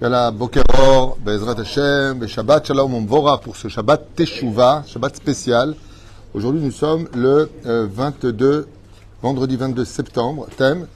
[0.00, 5.74] Yalla, Bokeror, Bezrat Hashem, Shabbat Shalom Mvora pour ce Shabbat Teshuvah, Shabbat spécial.
[6.34, 8.68] Aujourd'hui, nous sommes le 22,
[9.22, 10.48] vendredi 22 septembre.
[10.56, 10.86] Thème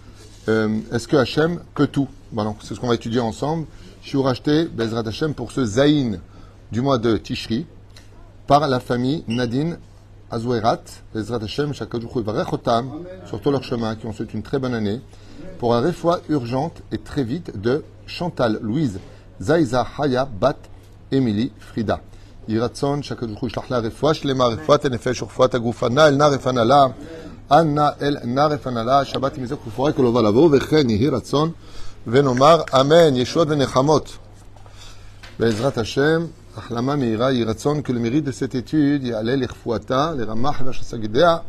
[0.48, 2.08] euh, Est-ce que Hashem peut tout?
[2.32, 3.66] Voilà, c'est ce qu'on va étudier ensemble.
[4.02, 6.20] Je suis Bezrat Hashem, pour ce Zaïn
[6.70, 7.66] du mois de Tishri
[8.46, 9.78] par la famille Nadine
[10.30, 10.82] Azouerat,
[11.14, 15.00] Bezrat Hashem, Shakadoukhu Varechotam, sur tout leur chemin, qui ont souhaité une très bonne année,
[15.58, 18.98] pour un réfoua urgente et très vite de Chantal Louise
[19.40, 20.56] Zaiza Haya Bat
[21.12, 22.00] Emily Frida.
[22.48, 26.92] Yiratzon, Shakadoukhu Shlach la réfoua, Shlema réfoua, Tenefesh, réfoua, Tagufana, El Narefanala,
[27.48, 31.52] Anna El Narefanala, Shabbat Mizok, Kuforai, Kolova Lavo, Vechen, Yiratzon,
[32.06, 34.04] Venomar, Amen, Yeshua Venechamot.
[35.38, 40.62] Bezrat Hashem, Achlama Meira, Yiratzon, que le mérite de cette étude, Yalel Irfouata, les Ramach,
[40.62, 41.44] Vachasagidea,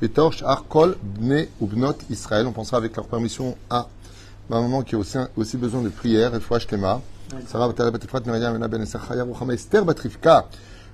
[0.00, 2.46] Betor, Shar, Kol, Bne ou Bnot Israël.
[2.46, 3.88] On pensera avec leur permission à
[4.48, 7.00] ma maman qui a aussi, aussi besoin de prière, et foi Shlema.
[7.48, 10.46] Sarah Batal Batifrat, Myriam, Mena Ben Esachaya, Ruchama Esther Batrifka.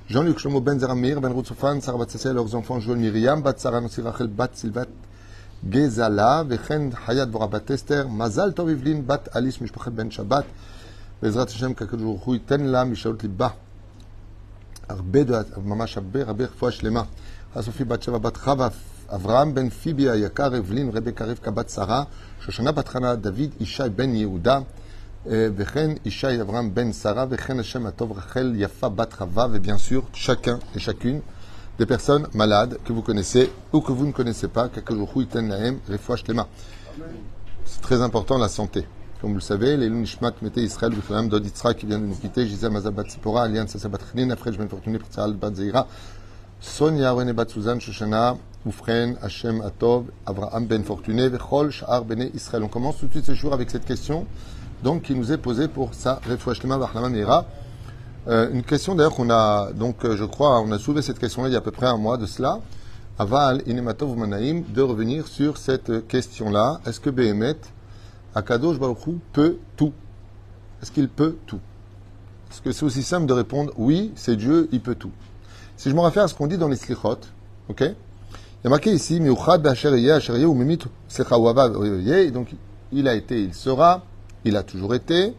[0.08, 4.00] Jean-Luc Shlomo Ben Zeramir, Ben Routsofan, Sarah Batsassel, leurs enfants Joël Myriam, Bat Sarah Nossi
[4.00, 4.88] Rachel, Bat Silvat,
[5.68, 10.46] Gezala, Vechen Hayat Bora Bat Esther, Mazal Tov Bat Alice Mishpachet Ben Shabbat,
[11.21, 13.47] בעזרת השם, כקדוש ברוך הוא ייתן לה משאלות ליבה.
[14.89, 15.19] הרבה,
[15.65, 17.03] ממש הרבה, הרבה רפואה שלמה.
[17.55, 18.67] הסופי בת שבע, בת חווה,
[19.15, 22.03] אברהם בן פיבי היקר, אבלין, רבקה רבקה בת שרה,
[22.45, 24.59] שושנה בת חנה, דוד ישי בן יהודה,
[25.25, 30.59] וכן ישי אברהם בן שרה, וכן השם הטוב רחל יפה בת חווה, ובien sûr, chacun
[30.75, 31.21] et chacune
[31.79, 35.19] des personnes malades que vous connaissez ou que vous ne connaissez pas, qu'Akadosh Baruch Hu
[35.19, 36.43] ייתן להם רפואה שלמה.
[37.65, 38.85] C'est très important la santé.
[39.20, 42.14] Comme vous le savez, les Nishmat Mete Israël, Biflam, Dod Yitzhak qui vient de nous
[42.14, 45.88] quitter, Gisèle Mazabat Sipora, Alliance Sabat Chlin, Afrej Ben Fortuné, Pritzaal Bat Zeira,
[46.60, 52.62] Sonia René Bat Suzanne, Shoshana, Oufren, Hashem Atov, Avraham Ben Fortuné, Vechol, Shahar Bene Israël.
[52.62, 54.24] On commence tout de suite ce jour avec cette question,
[54.84, 57.44] donc qui nous est posée pour sa Refouach Lema Vachlama Meira.
[58.28, 61.48] Euh, une question d'ailleurs qu'on a, donc euh, je crois, on a soulevé cette question-là
[61.48, 62.60] il y a à peu près un mois de cela.
[63.18, 66.78] Aval Inematov Manaim, de revenir sur cette question-là.
[66.86, 67.56] Est-ce que Behemet,
[68.34, 69.92] Akadosh Baruch Hu peut tout
[70.82, 71.60] Est-ce qu'il peut tout?
[72.50, 75.12] Est-ce que c'est aussi simple de répondre oui, c'est Dieu, il peut tout?
[75.76, 77.18] Si je me réfère à ce qu'on dit dans les Slichot,
[77.68, 77.80] ok?
[77.80, 79.36] Il y a marqué ici, ou
[82.32, 82.48] donc
[82.90, 84.02] il a été, il sera,
[84.44, 85.34] il a toujours été.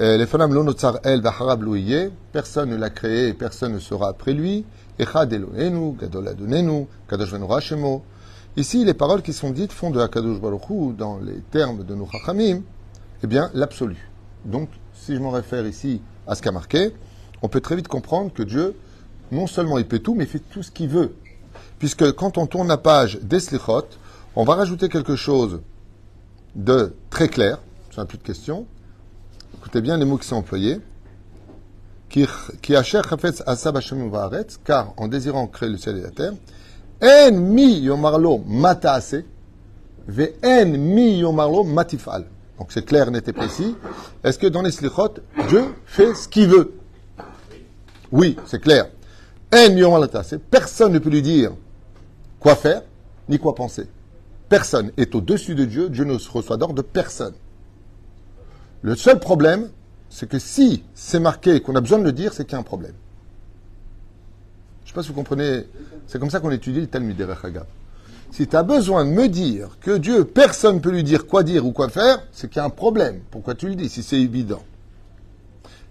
[0.00, 1.22] Les Fanam Lonotzar El
[2.32, 4.64] personne ne l'a créé personne ne sera après lui.
[4.98, 8.02] Echad Elohenu, Gadol Adonenu, Kadosh Venora Shemo.
[8.54, 11.94] Ici, les paroles qui sont dites font de Hakadosh Baruch Hu, dans les termes de
[11.94, 12.06] nos
[13.22, 13.96] eh bien, l'absolu.
[14.44, 16.92] Donc, si je m'en réfère ici à ce qu'a marqué,
[17.40, 18.76] on peut très vite comprendre que Dieu,
[19.30, 21.14] non seulement il peut tout, mais il fait tout ce qu'il veut.
[21.78, 23.86] Puisque quand on tourne la page des Slichot,
[24.36, 25.60] on va rajouter quelque chose
[26.54, 27.58] de très clair,
[27.90, 28.66] ça n'a plus de question.
[29.54, 30.78] Écoutez bien les mots qui sont employés.
[32.10, 32.26] Qui
[34.64, 36.34] car en désirant créer le ciel et la terre,
[37.02, 39.24] en mi yomarlo matase,
[40.06, 42.24] ve en mi yomarlo matifal.
[42.58, 43.74] Donc c'est clair, net et précis.
[44.22, 45.14] Est-ce que dans les slichot,
[45.48, 46.74] Dieu fait ce qu'il veut?
[48.12, 48.88] Oui, c'est clair.
[49.52, 50.06] En yomarlo
[50.50, 51.52] personne ne peut lui dire
[52.38, 52.82] quoi faire,
[53.28, 53.86] ni quoi penser.
[54.48, 57.34] Personne est au-dessus de Dieu, Dieu ne se reçoit d'ordre de personne.
[58.82, 59.70] Le seul problème,
[60.10, 62.58] c'est que si c'est marqué qu'on a besoin de le dire, c'est qu'il y a
[62.58, 62.94] un problème.
[64.92, 65.64] Je ne sais pas si vous comprenez.
[66.06, 67.64] C'est comme ça qu'on étudie le Talmud Rechagav.
[68.30, 71.42] Si tu as besoin de me dire que Dieu, personne ne peut lui dire quoi
[71.42, 73.20] dire ou quoi faire, c'est qu'il y a un problème.
[73.30, 74.62] Pourquoi tu le dis si c'est évident?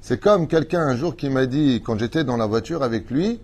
[0.01, 3.39] C'est comme quelqu'un un jour qui m'a dit, quand j'étais dans la voiture avec lui,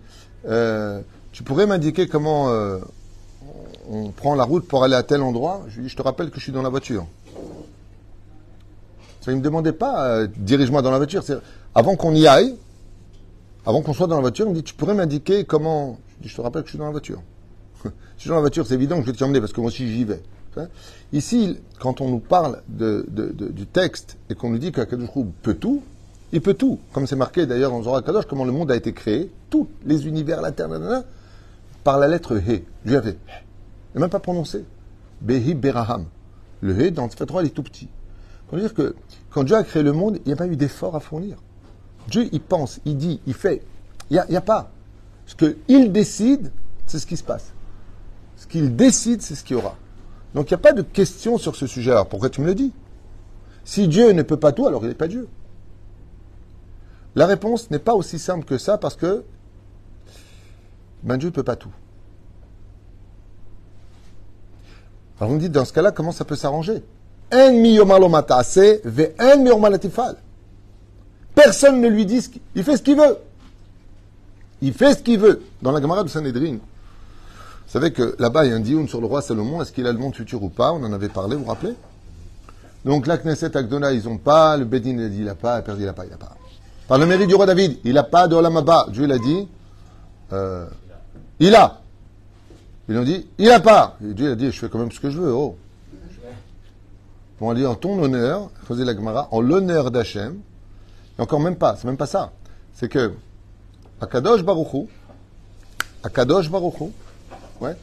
[0.46, 1.00] euh,
[1.32, 2.78] tu pourrais m'indiquer comment euh,
[3.90, 5.64] on prend la route pour aller à tel endroit?
[5.70, 7.04] Je lui dis, je te rappelle que je suis dans la voiture.
[9.26, 11.24] Il ne me demandait pas, euh, dirige-moi dans la voiture.
[11.74, 12.54] Avant qu'on y aille,
[13.68, 15.98] avant qu'on soit dans la voiture, il me dit, tu pourrais m'indiquer comment...
[16.16, 17.20] Je dis, je te rappelle que je suis dans la voiture.
[17.82, 19.60] si je suis dans la voiture, c'est évident que je vais t'y emmener parce que
[19.60, 20.22] moi aussi j'y vais.
[21.12, 25.10] Ici, quand on nous parle du texte et qu'on nous dit qu'Akadosh
[25.42, 25.82] peut tout,
[26.32, 26.78] il peut tout.
[26.94, 30.06] Comme c'est marqué d'ailleurs dans Zohar Kadosh, comment le monde a été créé, tous les
[30.06, 31.04] univers, la terre, nanana,
[31.84, 32.64] par la lettre He.
[32.86, 33.18] Fait.
[33.94, 34.64] Il n'a même pas prononcé.
[35.20, 36.06] Behi Beraham.
[36.62, 37.88] Le He, dans le 3, il est tout petit.
[38.48, 38.94] Pour dire que
[39.28, 41.36] quand Dieu a créé le monde, il n'y a pas eu d'effort à fournir.
[42.08, 43.62] Dieu, il pense, il dit, il fait.
[44.10, 44.70] Il n'y a, a, pas.
[45.26, 46.50] Ce qu'il décide,
[46.86, 47.52] c'est ce qui se passe.
[48.36, 49.76] Ce qu'il décide, c'est ce qu'il y aura.
[50.34, 51.90] Donc il n'y a pas de question sur ce sujet.
[51.90, 52.72] Alors pourquoi tu me le dis?
[53.64, 55.28] Si Dieu ne peut pas tout, alors il n'est pas Dieu.
[57.14, 59.24] La réponse n'est pas aussi simple que ça parce que
[61.02, 61.72] ben, Dieu ne peut pas tout.
[65.18, 66.82] Alors vous me dites, dans ce cas-là, comment ça peut s'arranger?
[67.30, 67.50] C'est
[68.84, 69.12] ve
[69.42, 70.16] miyomalatifal.
[71.38, 73.16] Personne ne lui dit ce qu'il il fait ce qu'il veut.
[74.60, 75.40] Il fait ce qu'il veut.
[75.62, 76.58] Dans la Gemara de Sanhedrin, vous
[77.68, 79.62] savez que là-bas, il y a un dioun sur le roi Salomon.
[79.62, 80.72] Est-ce qu'il a le monde futur ou pas?
[80.72, 81.74] On en avait parlé, vous vous rappelez?
[82.84, 84.56] Donc la Knesset Agdona, ils n'ont pas.
[84.56, 85.60] Le Bedin, il a dit, n'a pas.
[85.60, 86.36] Le il n'a pas, il n'a pas.
[86.88, 88.88] Par le mérite du roi David, il n'a pas de Olamaba.
[88.90, 89.46] Dieu l'a dit,
[90.32, 90.66] euh,
[91.38, 91.82] il a.
[92.88, 93.96] Ils ont dit, il n'a pas.
[94.00, 95.32] Dieu a dit, je fais quand même ce que je veux.
[95.32, 95.56] Oh.
[97.38, 100.40] Bon, on dit en ton honneur, faisait la Gemara, en l'honneur d'Hachem,
[101.18, 102.32] et encore même pas, c'est même pas ça.
[102.74, 103.12] C'est que
[104.00, 104.88] Akadosh Baruchou,
[106.02, 106.92] Akadosh Baruchou,
[107.60, 107.76] ouais,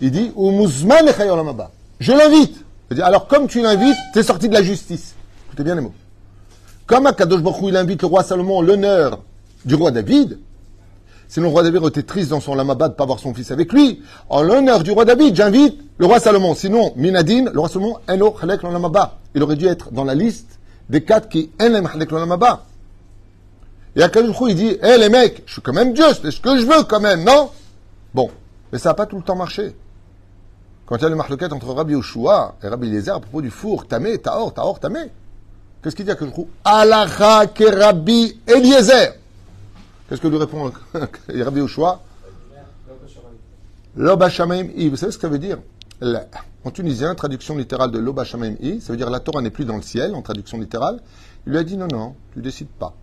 [0.00, 1.06] il dit Umuzman
[2.00, 2.64] Je l'invite.
[3.02, 5.14] Alors comme tu l'invites, t'es sorti de la justice.
[5.46, 5.94] Écoutez bien les mots.
[6.86, 9.20] Comme Akadosh Baruchou, il invite le roi Salomon l'honneur
[9.64, 10.38] du roi David,
[11.30, 13.52] Sinon, le roi David était triste dans son lamaba de ne pas voir son fils
[13.52, 14.02] avec lui.
[14.28, 16.56] En l'honneur du roi David, j'invite le roi Salomon.
[16.56, 18.34] Sinon, Minadin, le roi Salomon, Eno
[18.64, 19.18] lamaba.
[19.36, 20.58] Il aurait dû être dans la liste
[20.88, 22.64] des quatre qui Enem Halek lamaba.
[23.96, 26.58] Et Akadosh il dit, hé les mecs, je suis quand même Dieu, c'est ce que
[26.58, 27.50] je veux quand même, non?
[28.14, 28.30] Bon,
[28.72, 29.74] mais ça n'a pas tout le temps marché.
[30.86, 33.50] Quand il y a le marloquette entre Rabbi Yoshua et Rabbi Eliezer à propos du
[33.50, 35.10] four, Tamé, Taor, Taor, Tamé.
[35.82, 39.14] Qu'est-ce qu'il dit à Akadosh Alacha ke Rabbi Eliezer.
[40.08, 40.72] Qu'est-ce que lui répond
[41.28, 42.00] Rabbi Yoshua
[43.96, 44.88] Loba I.
[44.88, 45.58] Vous savez ce que ça veut dire?
[46.64, 49.76] En tunisien, traduction littérale de Loba I, ça veut dire la Torah n'est plus dans
[49.76, 51.00] le ciel, en traduction littérale.
[51.46, 52.94] Il lui a dit non, non, tu décides pas.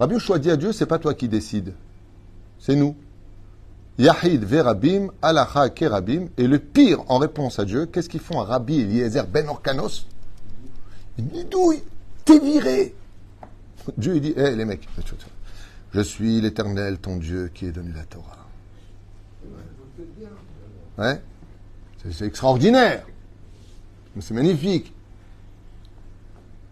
[0.00, 1.74] Rabbi Yoshua dit à Dieu, c'est pas toi qui décides,
[2.58, 2.96] c'est nous.
[3.98, 6.28] Yahid verabim, alacha kerabim.
[6.38, 10.06] Et le pire en réponse à Dieu, qu'est-ce qu'ils font à Rabbi Eliezer ben Orkanos?
[11.18, 11.82] Il dit, douille,
[12.24, 12.94] t'es viré.
[13.98, 14.88] Dieu il dit, hé les mecs,
[15.92, 18.46] je suis l'Éternel, ton Dieu, qui est donné la Torah.
[20.96, 21.20] Ouais.
[22.10, 23.04] C'est extraordinaire.
[24.18, 24.94] C'est magnifique.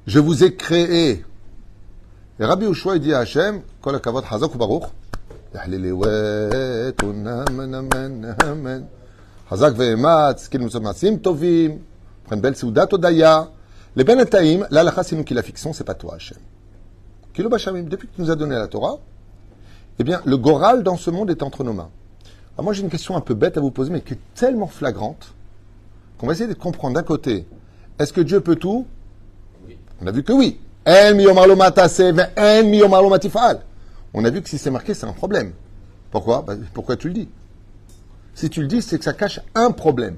[0.06, 1.26] Je vous ai créé
[2.39, 4.83] et Rabbi Ushua il dit à Hachem, Kol hakavod hazak ou baruch,
[9.50, 11.77] חזק ואמץ, כאילו nous מעשים טובים,
[12.25, 13.44] ובכן belle סעודת הודיה.
[13.95, 16.38] לבין התאים, להלכה sinon qui la fiction, c'est pas toi, Hachem.
[17.33, 18.98] Kilo Bachamim, depuis que tu nous as donné la Torah,
[20.00, 21.89] eh bien, le Goral dans ce monde est entre nos mains.
[22.56, 24.68] Alors moi, j'ai une question un peu bête à vous poser, mais qui est tellement
[24.68, 25.33] flagrante,
[26.18, 27.45] qu'on va essayer de comprendre d'un côté,
[28.00, 28.88] est-ce que Dieu peut tout
[29.68, 29.77] oui.
[30.01, 30.60] On a vu que oui.
[34.14, 35.52] on a vu que si c'est marqué, c'est un problème.
[36.10, 36.42] Pourquoi?
[36.46, 37.28] Bah, Pourquoi tu le dis?
[38.34, 40.16] Si tu le dis, c'est que ça cache un problème.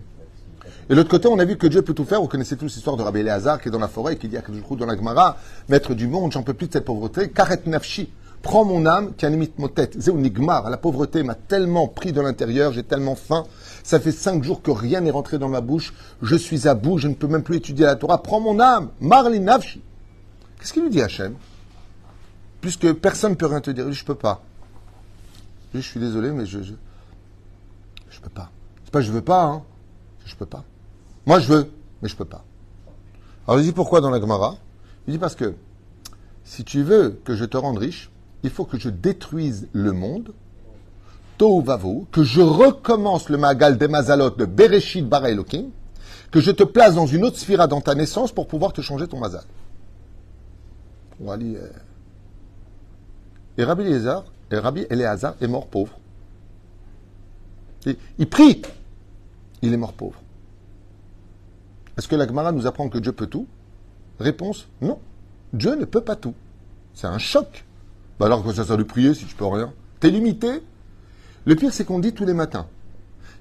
[0.89, 2.21] Et de l'autre côté, on a vu que Dieu peut tout faire.
[2.21, 4.37] Vous connaissez tous l'histoire de Rabbi Eleazar qui est dans la forêt et qui dit
[4.37, 5.37] à coup dans la Gemara,
[5.69, 7.31] maître du monde, j'en peux plus de cette pauvreté.
[7.31, 8.11] Karet nafshi,
[8.43, 9.97] prends mon âme, qui anime mon tête.
[10.09, 13.45] nigmar, la pauvreté m'a tellement pris de l'intérieur, j'ai tellement faim.
[13.83, 15.95] Ça fait cinq jours que rien n'est rentré dans ma bouche.
[16.23, 18.23] Je suis à bout, je ne peux même plus étudier la Torah.
[18.23, 19.81] Prends mon âme, marli nafshi.
[20.61, 21.35] Qu'est-ce qu'il lui dit Hachem?
[22.61, 23.91] Puisque personne ne peut rien te dire.
[23.91, 24.43] Je ne peux pas.
[25.73, 28.51] Je suis désolé, mais je ne je, peux pas.
[28.85, 29.63] C'est pas je veux pas, hein.
[30.27, 30.65] Je peux pas.
[31.27, 31.71] Moi, je veux,
[32.03, 32.45] mais je peux pas.
[33.47, 34.57] Alors, il dit pourquoi dans la Gemara?
[35.07, 35.55] Il dit parce que
[36.45, 38.11] si tu veux que je te rende riche,
[38.43, 40.33] il faut que je détruise le monde,
[41.39, 45.29] Tohu Vavo, que je recommence le Magal des Mazalot de Bereshit Bara
[46.31, 49.09] que je te place dans une autre sphira dans ta naissance pour pouvoir te changer
[49.09, 49.45] ton Mazal.
[51.23, 51.69] Euh.
[53.59, 55.99] Et Rabbi Eliezer, et Rabbi Eleazar est mort pauvre.
[57.87, 58.63] il prie,
[59.63, 60.21] il est mort pauvre.
[61.99, 63.47] Est-ce que la Gemara nous apprend que Dieu peut tout?
[64.19, 64.99] Réponse non.
[65.53, 66.35] Dieu ne peut pas tout.
[66.95, 67.65] C'est un choc.
[68.19, 69.73] Bah alors que ça sert de prier si tu peux rien?
[69.99, 70.63] T'es limité?
[71.45, 72.67] Le pire, c'est qu'on dit tous les matins.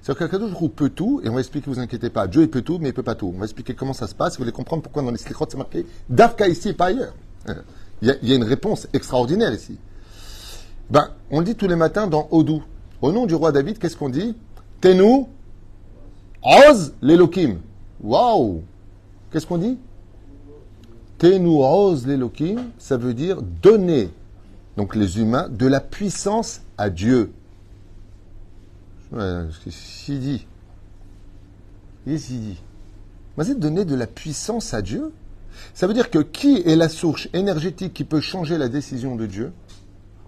[0.02, 2.26] C'est-à-dire qu'Akadosh peut tout, et on va expliquer, vous inquiétez pas.
[2.26, 3.32] Dieu, il peut tout, mais il peut pas tout.
[3.34, 5.58] On va expliquer comment ça se passe, vous allez comprendre pourquoi dans les slichot c'est
[5.58, 7.14] marqué Dafka ici et pas ailleurs.
[8.02, 9.78] Il y, a, une réponse extraordinaire ici.
[10.90, 12.62] Ben, on le dit tous les matins dans Odou.
[13.02, 14.34] Au nom du roi David, qu'est-ce qu'on dit?
[14.80, 15.26] Tenu,
[16.42, 17.58] Oz l'Elokim.
[18.02, 18.62] Waouh
[19.30, 19.78] Qu'est-ce qu'on dit?
[21.18, 24.10] Tenu, Oz l'Elokim, ça veut dire donner,
[24.76, 27.32] donc les humains, de la puissance à Dieu.
[29.10, 30.46] Qu'est-ce qu'il dit
[32.04, 32.62] Qu'est-ce qu'il dit?
[33.42, 35.12] C'est donner de la puissance à Dieu
[35.74, 39.26] ça veut dire que qui est la source énergétique qui peut changer la décision de
[39.26, 39.52] Dieu?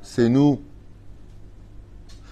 [0.02, 0.60] C'est nous.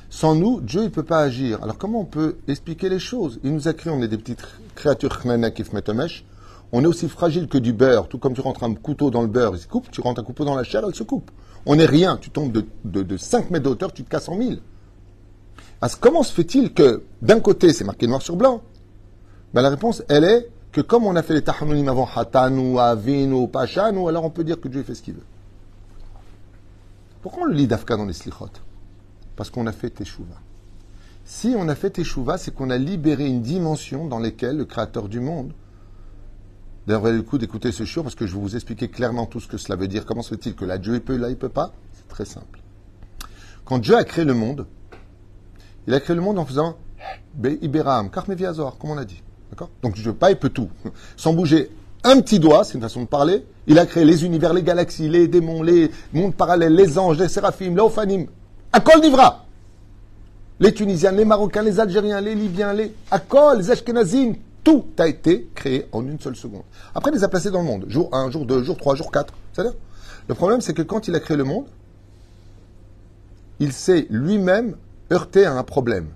[0.09, 1.63] Sans nous, Dieu ne peut pas agir.
[1.63, 3.39] Alors comment on peut expliquer les choses?
[3.45, 4.43] Il nous a créé, on est des petites
[4.75, 5.21] créatures
[6.73, 8.09] on est aussi fragile que du beurre.
[8.09, 10.25] Tout comme tu rentres un couteau dans le beurre, il se coupe, tu rentres un
[10.25, 11.31] couteau dans la chair, elle se coupe.
[11.67, 12.17] On n'est rien.
[12.17, 14.61] Tu tombes de, de, 5 mètres de hauteur, tu te casses en mille.
[15.81, 18.63] Alors, comment se fait-il que, d'un côté, c'est marqué noir sur blanc,
[19.53, 23.49] ben, La réponse, elle est que comme on a fait les tahanunim avant Hatanu, Avinu,
[23.49, 25.25] Pachanu, alors on peut dire que Dieu fait ce qu'il veut.
[27.23, 28.49] Pourquoi on le lit d'Afka dans les slichot?
[29.37, 30.41] Parce qu'on a fait Teshuvah.
[31.25, 35.09] Si on a fait Teshuvah, c'est qu'on a libéré une dimension dans laquelle le Créateur
[35.09, 35.53] du monde.
[36.87, 39.39] D'ailleurs, avez le coup d'écouter ce show parce que je vais vous expliquer clairement tout
[39.39, 40.07] ce que cela veut dire.
[40.07, 41.73] Comment se fait-il que là Dieu il peut, là il peut pas?
[41.93, 42.61] C'est très simple.
[43.65, 44.67] Quand Dieu a créé le monde,
[45.87, 46.79] il a créé le monde en faisant
[47.43, 49.23] Iberam, Karmeviazor, comme on a dit.
[49.83, 50.69] Donc pas, il peut tout.
[51.17, 51.71] Sans bouger
[52.03, 55.09] un petit doigt, c'est une façon de parler, il a créé les univers, les galaxies,
[55.09, 58.27] les démons, les mondes parallèles, les anges, les séraphim, les ophanim.
[58.73, 59.45] À Kol Divra
[60.61, 65.49] Les Tunisiens, les Marocains, les Algériens, les Libyens, les Akol, les Ashkenazim, tout a été
[65.55, 66.63] créé en une seule seconde.
[66.95, 67.85] Après, il les a placés dans le monde.
[67.89, 69.35] Jour 1, jour 2, jour 3, jour 4.
[69.53, 69.75] C'est-à-dire
[70.29, 71.67] Le problème, c'est que quand il a créé le monde,
[73.59, 74.77] il s'est lui-même
[75.13, 76.07] heurté à un problème.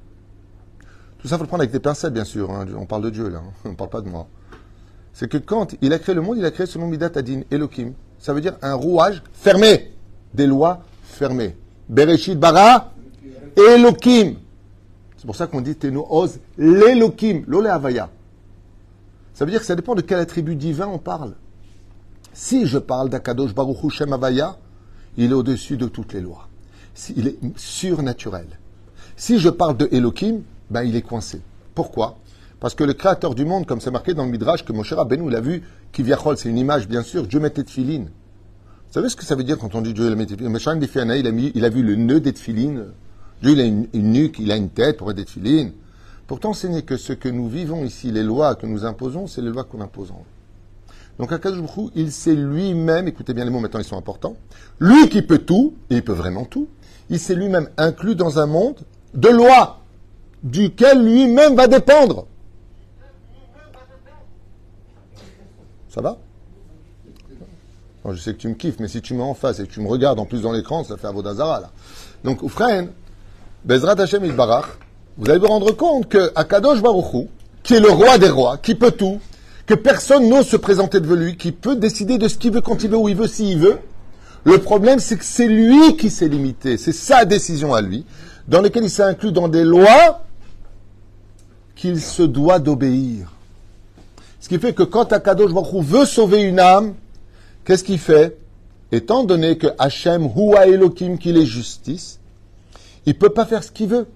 [1.25, 2.51] Tout ça, il faut le prendre avec des pincettes, bien sûr.
[2.51, 2.67] Hein.
[2.77, 3.39] On parle de Dieu, là.
[3.39, 3.53] Hein.
[3.65, 4.27] On ne parle pas de moi.
[5.15, 7.95] C'est que quand il a créé le monde, il a créé selon Midat Adin, Elohim.
[8.19, 9.95] Ça veut dire un rouage fermé.
[10.35, 11.57] Des lois fermées.
[11.89, 12.93] Bereshit bara,
[13.57, 14.35] Elohim.
[15.17, 18.11] C'est pour ça qu'on dit Tenu Oz, l'Elohim, l'Ole Havaya.
[19.33, 21.37] Ça veut dire que ça dépend de quel attribut divin on parle.
[22.35, 24.59] Si je parle d'Akadosh Baruch Shem Havaya,
[25.17, 26.49] il est au-dessus de toutes les lois
[27.17, 28.47] il est surnaturel.
[29.17, 31.41] Si je parle de Elohim, ben il est coincé.
[31.75, 32.19] Pourquoi?
[32.61, 35.31] Parce que le créateur du monde, comme c'est marqué dans le Midrash, que Moshe Rabbeinu
[35.31, 38.07] l'a vu, Kiviachol, c'est une image, bien sûr, Dieu mettait de filines.
[38.89, 40.37] Vous savez ce que ça veut dire quand on dit Dieu met de
[40.87, 42.87] filines il a, mis, il a vu le nœud des filines.
[43.43, 45.73] Dieu, il a une, nuque, il a une tête pour être des.
[46.27, 49.43] Pourtant, ce n'est que ce que nous vivons ici, les lois que nous imposons, c'est
[49.43, 50.25] les lois qu'on impose en
[51.19, 54.37] donc Akadosh il sait lui-même, écoutez bien les mots maintenant, ils sont importants,
[54.81, 56.69] lui qui peut tout, et il peut vraiment tout,
[57.09, 58.81] il s'est lui-même inclus dans un monde
[59.15, 59.84] de loi,
[60.45, 62.27] duquel lui-même va dépendre.
[65.89, 66.19] Ça va
[68.11, 69.81] Je sais que tu me kiffes, mais si tu mets en face et que tu
[69.81, 71.71] me regardes en plus dans l'écran, ça fait Avodazara là.
[72.23, 72.89] Donc, Oufraen,
[73.65, 74.67] Bezrat Hashem Barach,
[75.17, 77.29] vous allez vous rendre compte que Akadosh Baruchou,
[77.63, 79.21] qui est le roi des rois, qui peut tout,
[79.67, 82.83] que personne n'ose se présenter devant lui, qui peut décider de ce qu'il veut quand
[82.83, 83.79] il veut, où il veut, s'il veut,
[84.45, 86.77] le problème, c'est que c'est lui qui s'est limité.
[86.77, 88.05] C'est sa décision à lui,
[88.47, 90.21] dans laquelle il s'est inclus dans des lois
[91.77, 93.33] qu'il se doit d'obéir.
[94.41, 96.95] Ce qui fait que quand Akadosh Baruch veut sauver une âme,
[97.65, 98.37] qu'est-ce qu'il fait?
[98.93, 102.21] Étant donné que Hachem, Hua Elohim, qu'il est justice,
[103.07, 104.07] il ne peut pas faire ce qu'il veut.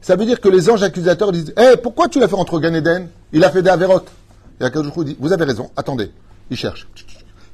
[0.00, 2.74] Ça veut dire que les anges accusateurs disent Eh, pourquoi tu l'as fait entre Gan
[2.74, 3.08] Eden?
[3.32, 4.02] Il a fait des Averot.
[4.60, 6.10] Et Akadosh dit Vous avez raison, attendez.
[6.50, 6.88] Il cherche.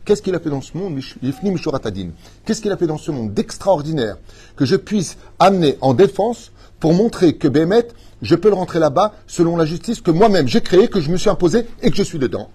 [0.04, 1.00] Qu'est-ce qu'il a fait dans ce monde
[2.44, 4.18] Qu'est-ce qu'il a fait dans ce monde d'extraordinaire
[4.54, 7.88] que je puisse amener en défense pour montrer que Bémet,
[8.24, 11.16] je peux le rentrer là-bas selon la justice que moi-même j'ai créée, que je me
[11.16, 12.48] suis imposée et que je suis dedans.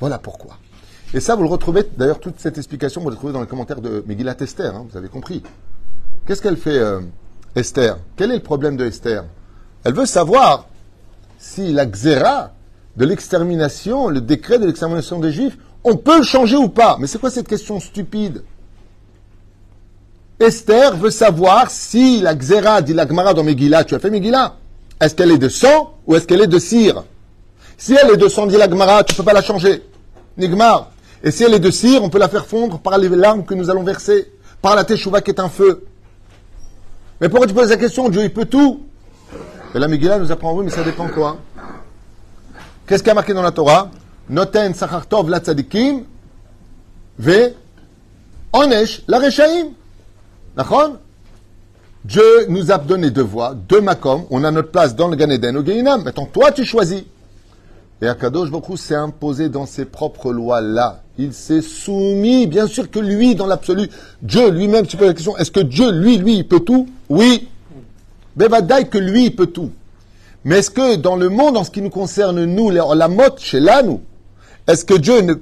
[0.00, 0.58] Voilà pourquoi.
[1.12, 3.80] Et ça, vous le retrouvez, d'ailleurs, toute cette explication, vous le retrouvez dans les commentaires
[3.80, 5.42] de Megillat Esther, hein, vous avez compris.
[6.26, 7.00] Qu'est-ce qu'elle fait, euh,
[7.54, 7.98] Esther?
[8.16, 9.24] Quel est le problème de Esther?
[9.84, 10.66] Elle veut savoir
[11.38, 12.52] si la xéra
[12.96, 17.06] de l'extermination, le décret de l'extermination des Juifs, on peut le changer ou pas Mais
[17.06, 18.42] c'est quoi cette question stupide?
[20.38, 24.56] Esther veut savoir si la Xéra dit la Gemara dans Megillah, tu as fait Megillah,
[25.00, 27.04] est-ce qu'elle est de sang ou est-ce qu'elle est de cire?
[27.76, 29.82] Si elle est de sang, dit la Gemara, tu ne peux pas la changer.
[30.38, 30.90] Nigmar.
[31.22, 33.54] Et si elle est de cire, on peut la faire fondre par les larmes que
[33.54, 34.30] nous allons verser,
[34.62, 35.84] par la Teshuvah qui est un feu.
[37.20, 38.82] Mais pourquoi tu poses la question Dieu, il peut tout?
[39.74, 41.36] Et la Megillah nous apprend, oui, mais ça dépend quoi
[42.86, 43.90] Qu'est-ce qui a marqué dans la Torah?
[44.28, 46.04] Noten Sachartov la tzadikim,
[47.18, 47.52] ve
[48.52, 49.20] onesh la.
[50.56, 50.96] D'accord?
[52.06, 55.28] Dieu nous a donné deux voies, deux makom, on a notre place dans le Gan
[55.28, 56.04] Eden au Gainam.
[56.04, 57.02] Maintenant, toi, tu choisis.
[58.00, 61.02] Et Akadosh Baruch s'est imposé dans ses propres lois-là.
[61.18, 63.88] Il s'est soumis, bien sûr que lui, dans l'absolu,
[64.22, 66.86] Dieu lui-même, tu poses la question, est-ce que Dieu, lui, lui, il peut tout?
[67.08, 67.48] Oui.
[68.36, 69.70] Bevadaï que lui, il peut tout.
[70.44, 73.58] Mais est-ce que dans le monde, en ce qui nous concerne, nous, la mode chez
[73.58, 73.82] là,
[74.68, 75.32] est-ce que Dieu ne,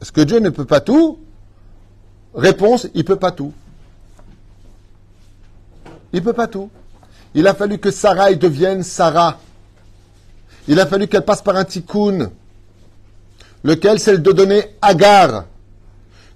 [0.00, 1.18] est-ce que Dieu ne peut pas tout?
[2.34, 3.52] Réponse, il peut pas tout.
[6.12, 6.70] Il peut pas tout.
[7.34, 9.38] Il a fallu que Sarah devienne Sarah.
[10.68, 12.30] Il a fallu qu'elle passe par un tikkun,
[13.62, 15.44] lequel c'est de donner Agar.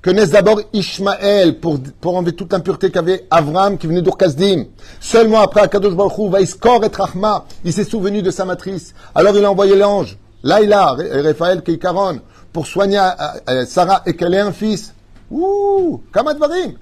[0.02, 4.64] Que naisse d'abord Ishmaël pour, pour enlever toute l'impureté qu'avait Avram qui venait d'Urkazdim.
[4.98, 8.94] Seulement après Akadosh Baruch et Rahma, il s'est souvenu de sa matrice.
[9.14, 10.16] Alors il a envoyé l'ange.
[10.42, 13.10] Laïla, Raphaël Keikaron, pour soigner euh,
[13.50, 14.94] euh, Sarah et qu'elle ait un fils.
[15.30, 16.74] Ouh, Kamadvarim.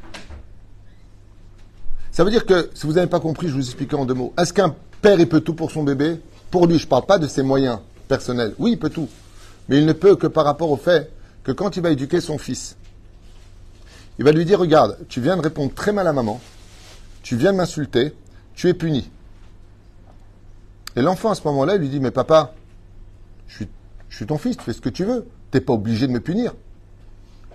[2.18, 4.32] Ça veut dire que, si vous n'avez pas compris, je vous expliquer en deux mots.
[4.36, 6.20] Est-ce qu'un père, il peut tout pour son bébé?
[6.50, 7.78] Pour lui, je ne parle pas de ses moyens.
[8.08, 8.56] personnel.
[8.58, 9.08] Oui, il peut tout.
[9.68, 11.12] Mais il ne peut que par rapport au fait
[11.44, 12.76] que quand il va éduquer son fils,
[14.18, 16.40] il va lui dire, regarde, tu viens de répondre très mal à maman,
[17.22, 18.12] tu viens de m'insulter,
[18.56, 19.08] tu es puni.
[20.96, 22.52] Et l'enfant à ce moment-là, lui dit, mais papa,
[23.46, 23.68] je suis,
[24.08, 26.18] je suis ton fils, tu fais ce que tu veux, t'es pas obligé de me
[26.18, 26.52] punir.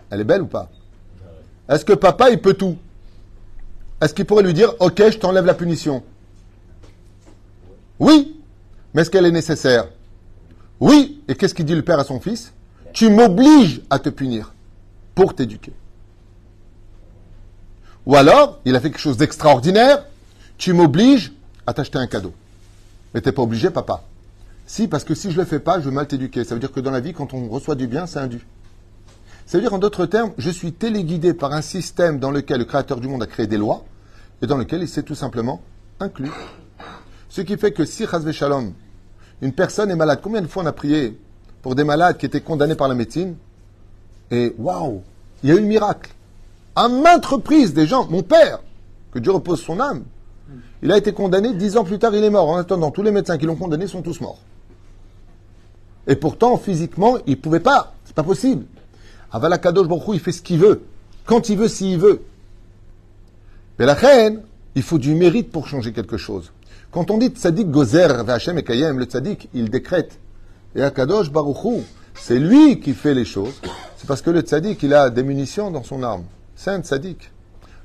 [0.10, 0.70] Elle est belle ou pas?
[1.68, 2.78] Est-ce que papa, il peut tout?
[4.04, 6.04] Est-ce qu'il pourrait lui dire, ok, je t'enlève la punition?
[8.00, 8.36] Oui,
[8.94, 9.88] mais est-ce qu'elle est nécessaire?
[10.82, 12.52] Oui, et qu'est-ce qu'il dit le père à son fils?
[12.92, 14.54] Tu m'obliges à te punir
[15.16, 15.72] pour t'éduquer.
[18.06, 20.04] Ou alors, il a fait quelque chose d'extraordinaire,
[20.58, 21.32] tu m'obliges
[21.66, 22.34] à t'acheter un cadeau.
[23.14, 24.04] Mais t'es pas obligé, papa.
[24.68, 26.44] Si, parce que si je le fais pas, je vais mal t'éduquer.
[26.44, 28.46] Ça veut dire que dans la vie, quand on reçoit du bien, c'est un dû.
[29.46, 32.66] Ça veut dire, en d'autres termes, je suis téléguidé par un système dans lequel le
[32.66, 33.86] Créateur du monde a créé des lois
[34.44, 35.62] et dans lequel il s'est tout simplement
[36.02, 36.30] inclus.
[37.30, 38.74] Ce qui fait que si, Chazve Shalom,
[39.42, 41.18] une personne est malade, combien de fois on a prié
[41.62, 43.36] pour des malades qui étaient condamnés par la médecine
[44.30, 45.02] Et waouh,
[45.42, 46.12] il y a eu le miracle.
[46.76, 48.60] À maintes reprises, des gens, mon père,
[49.14, 50.04] que Dieu repose son âme,
[50.82, 52.50] il a été condamné, dix ans plus tard, il est mort.
[52.50, 54.40] En attendant, tous les médecins qui l'ont condamné sont tous morts.
[56.06, 57.94] Et pourtant, physiquement, il ne pouvait pas.
[58.04, 58.66] C'est pas possible.
[59.32, 60.82] Avala Kadosh Baruch il fait ce qu'il veut.
[61.26, 62.22] Quand il veut, s'il veut.
[63.80, 64.42] Mais la reine,
[64.76, 66.52] il faut du mérite pour changer quelque chose.
[66.92, 70.20] Quand on dit tzaddik gozer v'Hashem et kayem, le tzaddik, il décrète.
[70.76, 73.60] Et Akadosh Baruch c'est lui qui fait les choses.
[73.98, 76.26] C'est parce que le tzaddik, il a des munitions dans son arme.
[76.56, 77.32] C'est un tzaddik.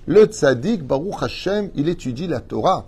[0.07, 2.85] Le tzaddik, Baruch Hashem, il étudie la Torah.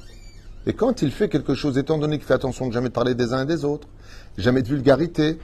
[0.66, 3.32] Et quand il fait quelque chose, étant donné qu'il fait attention de jamais parler des
[3.32, 3.88] uns et des autres,
[4.36, 5.38] jamais de vulgarité,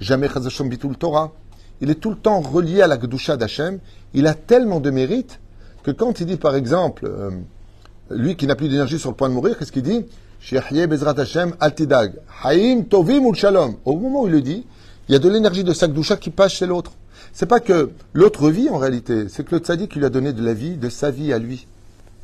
[0.00, 1.32] jamais chazashom bitul Torah,
[1.80, 3.80] il est tout le temps relié à la Gdusha d'Hachem,
[4.14, 5.40] il a tellement de mérite
[5.82, 7.30] que quand il dit par exemple, euh,
[8.10, 10.04] lui qui n'a plus d'énergie sur le point de mourir, qu'est-ce qu'il dit
[10.86, 13.76] Bezrat Hashem altidag, Haim tovim shalom.
[13.84, 14.66] Au moment où il le dit,
[15.08, 16.92] il y a de l'énergie de sa Gdusha qui passe chez l'autre.
[17.32, 20.42] C'est pas que l'autre vit en réalité, c'est que le tzaddik lui a donné de
[20.44, 21.66] la vie, de sa vie à lui,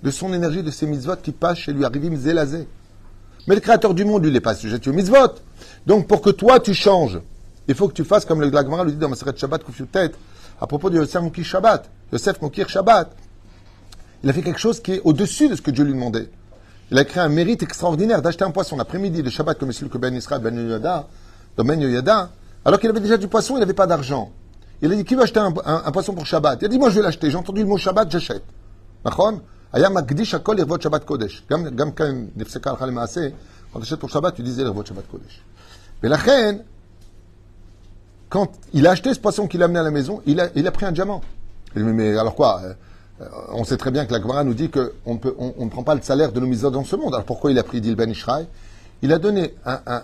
[0.02, 2.66] de son énergie, de ses mitzvot qui passent chez lui, arrivim zelazé.
[3.46, 5.34] Mais le créateur du monde, lui, n'est pas sujet aux mitzvot.
[5.86, 7.20] Donc pour que toi tu changes,
[7.68, 10.14] il faut que tu fasses comme le Glagmara lui dit dans Maseret Shabbat tête
[10.60, 11.88] à propos de Yosef Moukir Shabbat.
[12.12, 12.38] Yosef
[12.68, 13.10] Shabbat.
[14.22, 16.28] Il a fait quelque chose qui est au-dessus de ce que Dieu lui demandait.
[16.90, 19.98] Il a créé un mérite extraordinaire d'acheter un poisson l'après-midi de Shabbat comme celui que
[19.98, 21.08] Ben Israël, Ben Yoyada,
[21.56, 22.30] Ben Yoyada,
[22.64, 24.30] alors qu'il avait déjà du poisson, il n'avait pas d'argent.
[24.82, 25.52] Il a dit, qui va acheter un,
[25.92, 26.58] poisson pour Shabbat?
[26.62, 27.30] Il a dit, moi je vais l'acheter.
[27.30, 28.42] J'ai entendu le mot Shabbat, j'achète.
[29.04, 29.32] D'accord
[29.72, 31.44] Ayam Magdish Akol Irvot Shabbat Kodesh.
[31.48, 32.94] Gam quand Nefseka Al
[33.72, 35.42] quand tu achètes pour Shabbat, tu disais Irvot Shabbat Kodesh.
[36.02, 36.62] Mais la reine,
[38.28, 40.66] quand il a acheté ce poisson qu'il a amené à la maison, il a, il
[40.66, 41.22] a pris un diamant.
[41.74, 42.74] Il dit, mais alors quoi euh,
[43.52, 46.02] On sait très bien que la Gemara nous dit qu'on on, ne prend pas le
[46.02, 47.14] salaire de nos mises dans ce monde.
[47.14, 48.46] Alors pourquoi il a pris Dil Ben Ishraï
[49.02, 49.54] Il a donné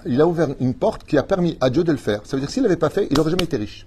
[0.06, 2.20] il a ouvert une porte qui a permis à Dieu de le faire.
[2.24, 3.86] Ça veut dire que s'il l'avait pas fait, il n'aurait jamais été riche.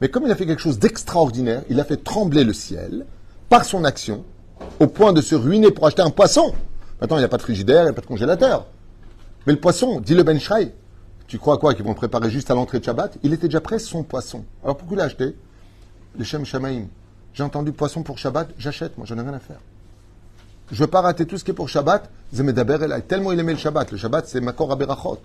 [0.00, 3.06] Mais comme il a fait quelque chose d'extraordinaire, il a fait trembler le ciel
[3.48, 4.24] par son action,
[4.80, 6.52] au point de se ruiner pour acheter un poisson.
[7.00, 8.66] Maintenant, il n'y a pas de frigidaire, il n'y a pas de congélateur.
[9.46, 10.38] Mais le poisson, dit le Ben
[11.26, 13.18] tu crois quoi Qu'ils vont le préparer juste à l'entrée de Shabbat?
[13.22, 14.44] Il était déjà prêt, son poisson.
[14.62, 15.36] Alors pourquoi il l'a acheté?
[16.18, 16.86] Le Shem Shamaim.
[17.34, 19.58] J'ai entendu poisson pour Shabbat, j'achète, moi, j'en ai rien à faire.
[20.70, 22.08] Je ne veux pas rater tout ce qui est pour Shabbat.
[22.32, 23.90] Zemedaber Tellement il aimait le Shabbat.
[23.92, 25.18] Le Shabbat, c'est Makor Aberachot.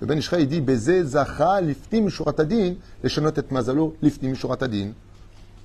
[0.00, 4.92] Le Ben Ishraï dit Beze Zacha Liftim Shuratadin, les Shanot et Mazalo Liftim Shuratadin.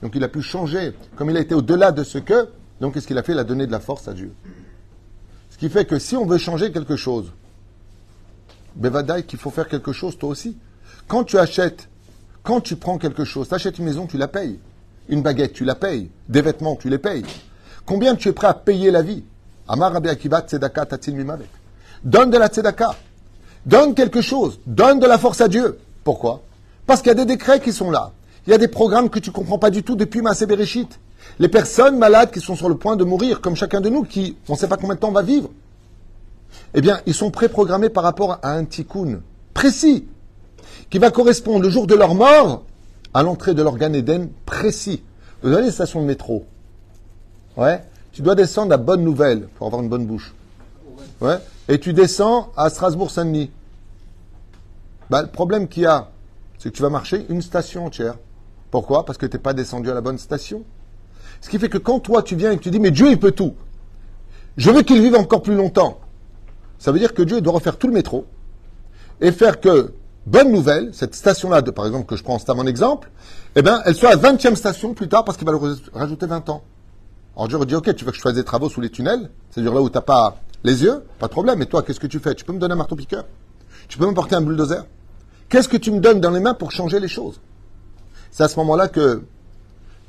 [0.02, 0.94] Donc il a pu changer.
[1.16, 3.34] Comme il a été au-delà de ce que, donc qu'est-ce qu'il a fait?
[3.34, 4.34] Il a donné de la force à Dieu.
[5.50, 7.32] Ce qui fait que si on veut changer quelque chose,
[8.76, 10.58] Bevadaï qu'il faut faire quelque chose toi aussi.
[11.08, 11.90] Quand tu achètes,
[12.44, 14.60] quand tu prends quelque chose, tu achètes une maison, tu la payes.
[15.12, 16.10] Une baguette, tu la payes.
[16.30, 17.26] Des vêtements, tu les payes.
[17.86, 19.24] Combien tu es prêt à payer la vie?
[19.68, 20.88] Amar Akibat Tzedaka
[22.04, 22.96] Donne de la Tzedaka.
[23.66, 24.60] Donne quelque chose.
[24.66, 25.78] Donne de la force à Dieu.
[26.06, 26.42] Pourquoi?
[26.88, 28.12] Parce qu'il y a des décrets qui sont là.
[28.48, 31.00] Il y a des programmes que tu ne comprends pas du tout depuis Bereshit.
[31.40, 34.38] Les personnes malades qui sont sur le point de mourir, comme chacun de nous, qui
[34.48, 35.50] on ne sait pas combien de temps on va vivre.
[36.74, 39.20] Eh bien, ils sont préprogrammés par rapport à un tikkun
[39.54, 40.08] précis,
[40.90, 42.64] qui va correspondre le jour de leur mort
[43.14, 45.04] à l'entrée de l'organe Éden précis.
[45.42, 46.46] Vous avez les stations de métro.
[47.58, 47.84] Ouais.
[48.12, 50.34] Tu dois descendre à Bonne Nouvelle pour avoir une bonne bouche.
[51.20, 51.38] Ouais
[51.72, 53.50] et tu descends à Strasbourg-Saint-Denis.
[55.10, 56.10] Bah, le problème qu'il y a,
[56.58, 58.16] c'est que tu vas marcher une station entière.
[58.72, 59.06] Pourquoi?
[59.06, 60.64] Parce que tu n'es pas descendu à la bonne station.
[61.40, 63.20] Ce qui fait que quand toi tu viens et que tu dis, mais Dieu il
[63.20, 63.56] peut tout,
[64.58, 66.02] je veux qu'il vive encore plus longtemps,
[66.78, 68.26] ça veut dire que Dieu doit refaire tout le métro
[69.22, 69.94] et faire que,
[70.26, 73.10] bonne nouvelle, cette station-là, par exemple, que je prends, mon exemple,
[73.56, 75.54] eh ben, elle soit à 20e station plus tard parce qu'il va
[75.94, 76.64] rajouter 20 ans.
[77.36, 79.74] Alors Dieu dit, ok, tu veux que je fasse des travaux sous les tunnels, c'est-à-dire
[79.74, 81.60] là où tu n'as pas les yeux, pas de problème.
[81.60, 82.36] Mais toi, qu'est-ce que tu fais?
[82.36, 83.26] Tu peux me donner un marteau-piqueur
[83.88, 84.84] Tu peux m'apporter un bulldozer?
[85.50, 87.40] Qu'est-ce que tu me donnes dans les mains pour changer les choses?
[88.32, 89.24] C'est à ce moment-là que,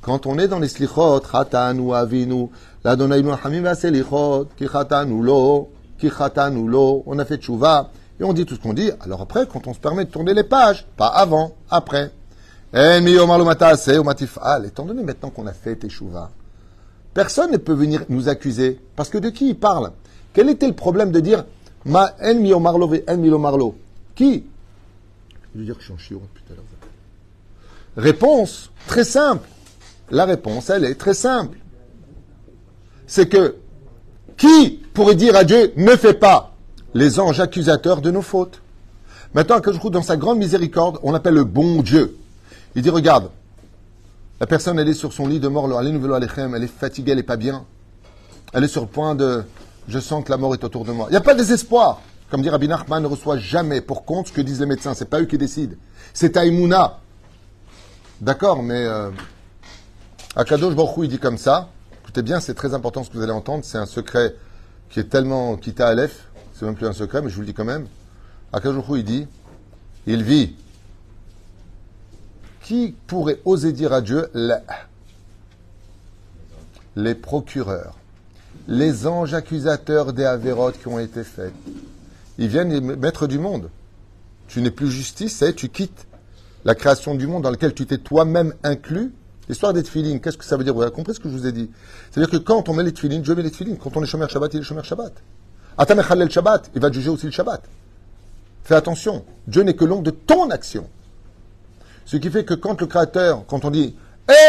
[0.01, 2.48] quand on est dans les slichot, chatanu avinu,
[2.85, 7.90] la hamim selichot, ki chatanu lo, ki chatanu lo, on a fait tchouva,
[8.23, 8.91] et on dit tout ce qu'on dit.
[9.01, 12.13] Alors après, quand on se permet de tourner les pages, pas avant, après.
[12.73, 14.65] O matifal.
[14.65, 16.31] Étant donné maintenant qu'on a fait tchouva,
[17.13, 18.81] personne ne peut venir nous accuser.
[18.95, 19.91] Parce que de qui il parle?
[20.33, 21.45] Quel était le problème de dire
[21.85, 23.75] Ma en mi en
[24.15, 24.45] Qui?
[25.53, 28.01] Je veux dire que je suis en chiot tout à.
[28.01, 29.49] Réponse très simple.
[30.11, 31.59] La réponse, elle est très simple.
[33.07, 33.57] C'est que
[34.37, 36.52] qui pourrait dire à Dieu ne fais pas?
[36.95, 38.61] Les anges accusateurs de nos fautes
[39.35, 42.19] Maintenant, que je trouve dans sa grande miséricorde, on l'appelle le bon Dieu.
[42.75, 43.31] Il dit regarde,
[44.41, 47.37] la personne elle est sur son lit de mort, elle est fatiguée, elle n'est pas
[47.37, 47.65] bien.
[48.53, 49.45] Elle est sur le point de
[49.89, 51.07] je sens que la mort est autour de moi.
[51.09, 52.01] Il n'y a pas de désespoir.
[52.31, 54.95] Comme dit Rabbi Nachman ne reçoit jamais pour compte ce que disent les médecins.
[54.95, 55.75] C'est pas eux qui décident.
[56.15, 56.99] C'est Taïmouna.
[58.21, 59.11] D'accord, mais euh,
[60.37, 61.69] Akadosh Baruch il dit comme ça.
[62.03, 63.65] Écoutez bien, c'est très important ce que vous allez entendre.
[63.65, 64.35] C'est un secret
[64.91, 66.29] qui est tellement quitté à Aleph.
[66.62, 67.88] C'est même plus un secret, mais je vous le dis quand même.
[68.55, 69.27] Hu, il dit,
[70.07, 70.55] il vit.
[72.61, 74.31] Qui pourrait oser dire à Dieu
[76.94, 77.98] les procureurs,
[78.68, 81.53] les anges accusateurs des avérotes qui ont été faites
[82.38, 83.68] Ils viennent mettre du monde.
[84.46, 86.07] Tu n'es plus justice, c'est tu quittes
[86.64, 89.12] la création du monde dans lequel tu t'es toi-même inclus.
[89.48, 90.75] L'histoire des tefilines, qu'est-ce que ça veut dire?
[90.75, 91.72] Vous avez compris ce que je vous ai dit?
[92.12, 93.79] C'est-à-dire que quand on met les tefilines, Dieu met les tefilines.
[93.79, 95.12] Quand on est chômeur Shabbat, il est chômeur Shabbat.
[95.79, 97.63] Atamechal le Shabbat, il va juger aussi le Shabbat.
[98.65, 100.87] Fais attention, Dieu n'est que l'ongle de ton action.
[102.05, 103.95] Ce qui fait que quand le Créateur, quand on dit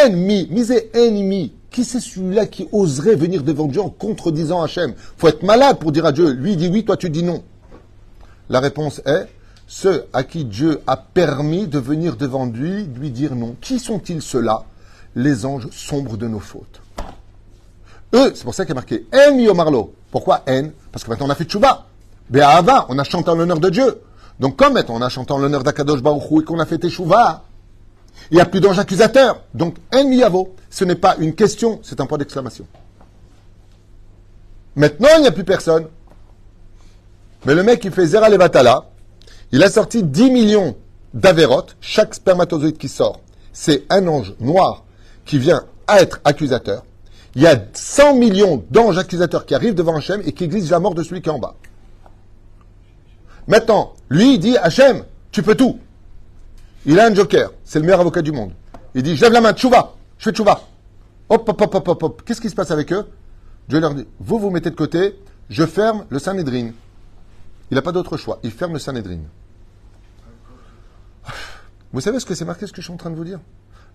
[0.04, 4.94] ennemi, misé ennemi, qui c'est celui-là qui oserait venir devant Dieu en contredisant Hachem?
[5.18, 7.44] Faut être malade pour dire à Dieu, lui dit oui, toi tu dis non.
[8.50, 9.28] La réponse est,
[9.66, 13.56] ceux à qui Dieu a permis de venir devant lui, lui dire non.
[13.60, 14.66] Qui sont-ils ceux-là?
[15.16, 16.83] Les anges sombres de nos fautes.
[18.14, 19.94] Eux, c'est pour ça qu'il a marqué En yomarlo.
[20.12, 21.88] Pourquoi En Parce que maintenant on a fait tchouba.
[22.30, 24.02] Be'ahava, on a chanté en l'honneur de Dieu.
[24.40, 26.78] Donc comme maintenant on a chanté en l'honneur d'Akadosh Baruch Hu et qu'on a fait
[26.78, 27.44] tchouva,
[28.32, 29.42] il n'y a plus d'anges accusateurs.
[29.54, 32.66] Donc En yavo, ce n'est pas une question, c'est un point d'exclamation.
[34.76, 35.88] Maintenant, il n'y a plus personne.
[37.46, 38.86] Mais le mec qui fait Zera Levatala,
[39.52, 40.76] il a sorti 10 millions
[41.14, 41.76] d'avérotes.
[41.82, 43.20] Chaque spermatozoïde qui sort,
[43.52, 44.84] c'est un ange noir
[45.26, 46.84] qui vient à être accusateur.
[47.36, 50.80] Il y a 100 millions d'anges accusateurs qui arrivent devant Hachem et qui exigent la
[50.80, 51.56] mort de celui qui est en bas.
[53.48, 55.80] Maintenant, lui, il dit Hachem, tu peux tout.
[56.86, 58.52] Il a un joker, c'est le meilleur avocat du monde.
[58.94, 60.62] Il dit Je lève la main, tchouva, je fais tchouva.
[61.30, 62.22] Hop, hop, hop, hop, hop, hop.
[62.26, 63.06] Qu'est-ce qui se passe avec eux?
[63.68, 65.18] Dieu leur dit Vous, vous mettez de côté,
[65.50, 66.72] je ferme le Sanhedrin.
[67.72, 69.22] Il n'a pas d'autre choix, il ferme le Sanhedrin.
[71.94, 73.40] Vous savez ce que c'est marqué, ce que je suis en train de vous dire?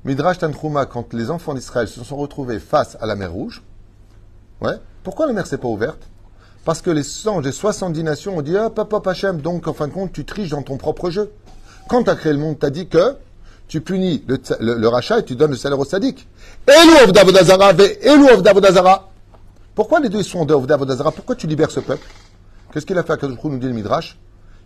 [0.04, 3.62] Midrash Tanchuma, quand les enfants d'Israël se sont retrouvés face à la mer Rouge,
[4.60, 6.08] ouais, pourquoi la mer s'est pas ouverte?
[6.64, 9.88] Parce que les anges des 70 nations ont dit Ah, papa Hachem, donc en fin
[9.88, 11.32] de compte, tu triches dans ton propre jeu.
[11.88, 13.16] Quand tu as créé le monde, tu as dit que
[13.66, 16.28] tu punis le, rachat et tu donnes le salaire au sadique.
[19.74, 22.06] Pourquoi les deux sont de Davodazara Pourquoi tu libères ce peuple?
[22.72, 24.18] Qu'est-ce qu'il a fait à nous dit le Midrash?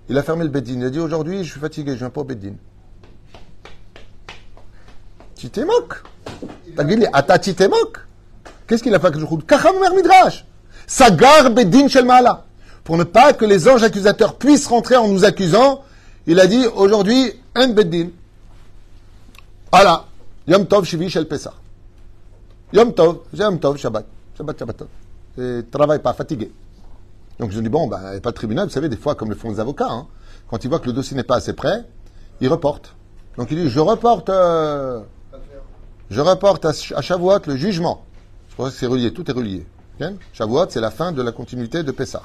[0.08, 0.80] Il a fermé le Beddin.
[0.80, 2.54] Il a dit aujourd'hui, je suis fatigué, je viens pas au Beddin.
[5.66, 6.02] Moques.
[7.12, 7.98] Ata, moques.
[8.66, 10.44] Qu'est-ce qu'il a fait avec le Kacham Midrash?
[10.86, 12.06] Sagar Bedin Shel
[12.84, 15.82] Pour ne pas que les anges accusateurs puissent rentrer en nous accusant,
[16.26, 18.08] il a dit aujourd'hui, un Bedin.
[19.70, 20.04] Voilà.
[20.46, 21.54] Yom Tov Shivi Shel Pesach.
[22.72, 24.06] Yom Tov, Yom Tov, Shabbat.
[24.36, 24.82] Shabbat, Shabbat.
[25.38, 26.52] Et travaille pas, fatigué.
[27.38, 29.14] Donc je dis, bon, ben, il n'y a pas de tribunal, vous savez, des fois,
[29.14, 30.06] comme le font les avocats, hein,
[30.48, 31.84] quand ils voient que le dossier n'est pas assez prêt,
[32.40, 32.94] ils reportent.
[33.36, 35.00] Donc il dit, je reporte euh,
[36.12, 38.04] je reporte à, Shavuot le jugement.
[38.50, 39.66] Je crois que c'est relié, tout est relié.
[39.98, 42.22] C'est la fin de la continuité de Pessah.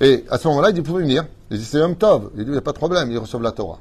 [0.00, 1.24] Et à ce moment-là, il dit, vous pouvez venir.
[1.50, 2.30] Il dit, c'est Yom Tov.
[2.34, 3.78] Il dit, il n'y a pas de problème, il reçoit la Torah.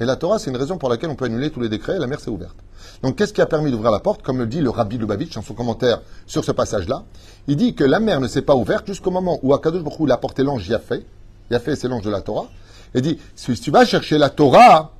[0.00, 1.98] Et la Torah, c'est une raison pour laquelle on peut annuler tous les décrets, et
[1.98, 2.56] la mer s'est ouverte.
[3.02, 4.22] Donc, qu'est-ce qui a permis d'ouvrir la porte?
[4.22, 7.04] Comme le dit le Rabbi Lubavitch dans son commentaire sur ce passage-là,
[7.46, 10.10] il dit que la mer ne s'est pas ouverte jusqu'au moment où Akadosh Baruch Hu
[10.10, 11.04] a porté l'ange Yafé.
[11.50, 12.48] Yafé, c'est l'ange de la Torah.
[12.94, 14.92] Et dit, si tu vas chercher la Torah,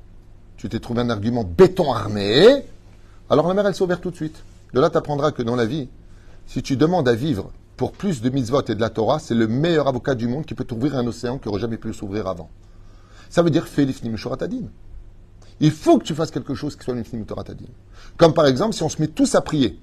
[0.57, 2.63] tu t'es trouvé un argument béton armé,
[3.31, 4.43] alors la mer, elle s'ouvre tout de suite.
[4.73, 5.87] De là, tu apprendras que dans la vie,
[6.47, 9.47] si tu demandes à vivre pour plus de mitzvot et de la Torah, c'est le
[9.47, 12.49] meilleur avocat du monde qui peut t'ouvrir un océan qui n'aurait jamais pu s'ouvrir avant.
[13.29, 14.17] Ça veut dire fais l'ifnim
[15.61, 17.25] Il faut que tu fasses quelque chose qui soit l'ifnim
[18.17, 19.79] Comme par exemple, si on se met tous à prier,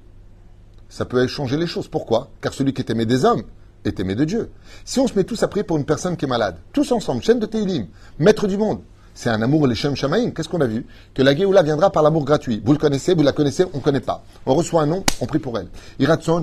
[0.90, 1.88] ça peut changer les choses.
[1.88, 2.28] Pourquoi?
[2.42, 3.44] Car celui qui est aimé des hommes
[3.86, 4.50] est aimé de Dieu.
[4.84, 7.22] Si on se met tous à prier pour une personne qui est malade, tous ensemble,
[7.22, 7.86] chaîne de Teilim,
[8.18, 8.82] maître du monde,
[9.18, 10.30] C'est un amour Shem Shamaim.
[10.30, 10.86] Qu'est-ce qu'on a vu?
[11.12, 12.62] Que la Géoula viendra par l'amour gratuit.
[12.64, 14.22] Vous le connaissez, vous la connaissez, on ne connaît pas.
[14.46, 15.66] On reçoit un nom, on prie pour elle.
[15.98, 16.40] Iratson.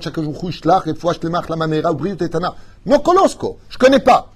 [2.85, 3.59] Non, Kolosko.
[3.69, 4.33] Je connais pas.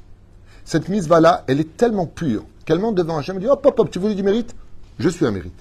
[0.63, 3.77] Cette mise là elle est tellement pure qu'elle monte devant Hachem et dit Hop, hop,
[3.77, 4.55] hop, tu veux du mérite?
[4.99, 5.59] Je suis un mérite.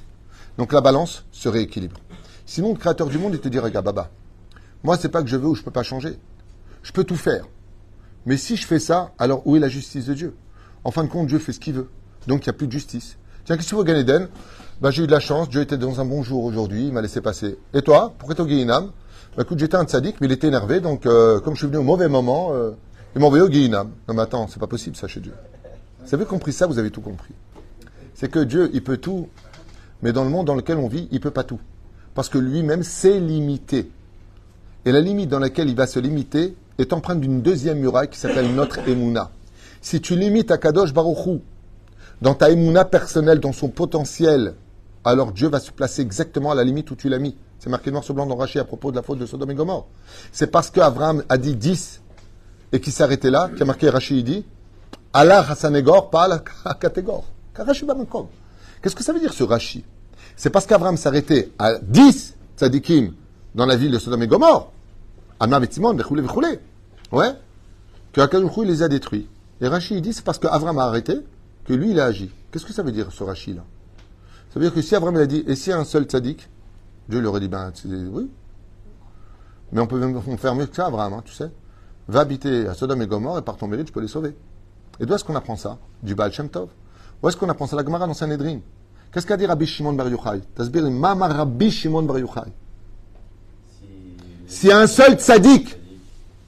[0.57, 1.97] Donc la balance se rééquilibre.
[2.47, 4.09] Sinon, le créateur du monde, il te dit Regarde, Baba,
[4.85, 6.17] moi, c'est pas que je veux ou je peux pas changer.
[6.85, 7.45] Je peux tout faire.
[8.25, 10.37] Mais si je fais ça, alors où est la justice de Dieu?
[10.85, 11.89] En fin de compte, Dieu fait ce qu'il veut.
[12.29, 13.17] Donc il n'y a plus de justice.
[13.47, 14.27] Tiens, qu'est-ce que tu veux, Gan
[14.83, 17.01] ben, J'ai eu de la chance, Dieu était dans un bon jour aujourd'hui, il m'a
[17.01, 17.57] laissé passer.
[17.73, 18.91] Et toi, pourquoi t'es au Guéhinam
[19.35, 21.79] ben, Écoute, j'étais un tzaddik, mais il était énervé, donc euh, comme je suis venu
[21.79, 22.73] au mauvais moment, euh,
[23.17, 23.91] il m'a envoyé au Guéhinam.
[24.07, 25.33] Non mais attends, c'est pas possible ça chez Dieu.
[26.05, 27.33] Vous avez compris ça, vous avez tout compris.
[28.15, 29.31] C'est que Dieu, il peut tout,
[30.03, 31.61] mais dans le monde dans lequel on vit, il peut pas tout.
[32.15, 33.91] Parce que lui-même, c'est limité.
[34.85, 38.19] Et la limite dans laquelle il va se limiter est empreinte d'une deuxième muraille qui
[38.19, 39.31] s'appelle notre Emouna.
[39.81, 41.41] Si tu limites à Kadosh Baruchou
[42.21, 44.55] dans ta émouna personnelle, dans son potentiel,
[45.05, 47.37] alors Dieu va se placer exactement à la limite où tu l'as mis.
[47.59, 49.55] C'est marqué noir sur blanc dans Rachid à propos de la faute de Sodome et
[49.55, 49.87] Gomorre.
[50.33, 52.03] C'est parce qu'Abraham a dit 10
[52.73, 54.45] et qu'il arrêté là, qu'il a marqué Rachid, il dit
[55.13, 56.43] Allah Hassanegor, pas Allah
[56.81, 57.25] Katégor.
[57.55, 59.83] Qu'est-ce que ça veut dire ce Rachid?
[60.37, 63.13] C'est parce qu'Abraham arrêté à 10 tzadikim
[63.55, 64.71] dans la ville de Sodome et Gomorre.
[65.41, 65.97] Anna Timon,
[67.11, 67.33] Ouais.
[68.13, 69.29] Que Akadoukhu les a détruits.
[69.61, 71.15] Et Rachid dit c'est parce qu'Abraham a arrêté
[71.69, 72.31] que lui, il a agi.
[72.51, 73.63] Qu'est-ce que ça veut dire, ce Rachid-là?
[74.49, 76.49] Ça veut dire que si Abraham a dit, et si un seul tzaddik,
[77.09, 77.71] Dieu lui aurait dit, ben,
[78.11, 78.31] oui.
[79.73, 81.51] Mais on peut même faire mieux que ça, Abraham, hein, tu sais.
[82.09, 84.35] Va habiter à Sodome et Gomorre et par ton mérite, tu peux les sauver.
[84.99, 85.79] Et d'où est-ce qu'on apprend ça?
[86.03, 86.71] Du Baal Shem Tov.
[87.23, 87.77] Où est-ce qu'on apprend ça?
[87.77, 88.61] La Gemara dans Sanhedrin.
[89.13, 90.41] Qu'est-ce qu'a dit Rabbi Shimon Bar Yochai?
[90.55, 92.51] Tasbir Mama Rabbi Shimon Bar Yochai.
[94.71, 95.77] A un seul tzaddik,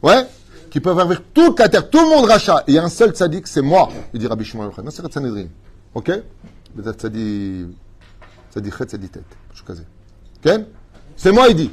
[0.02, 0.26] ouais,
[0.70, 2.64] qui peut faire toute la terre, tout le monde rachat.
[2.66, 4.82] Et il y a un seul tzaddik, c'est moi, il dit Rabbi Shimon Yochai.
[4.82, 5.46] Non, c'est Sanhedrin.
[5.94, 6.10] Ok?
[6.76, 7.68] Peut-être tzaddik,
[8.52, 9.24] tzaddik chet, tzaddik tête.
[10.44, 10.64] Ok?
[11.16, 11.72] C'est moi, il dit.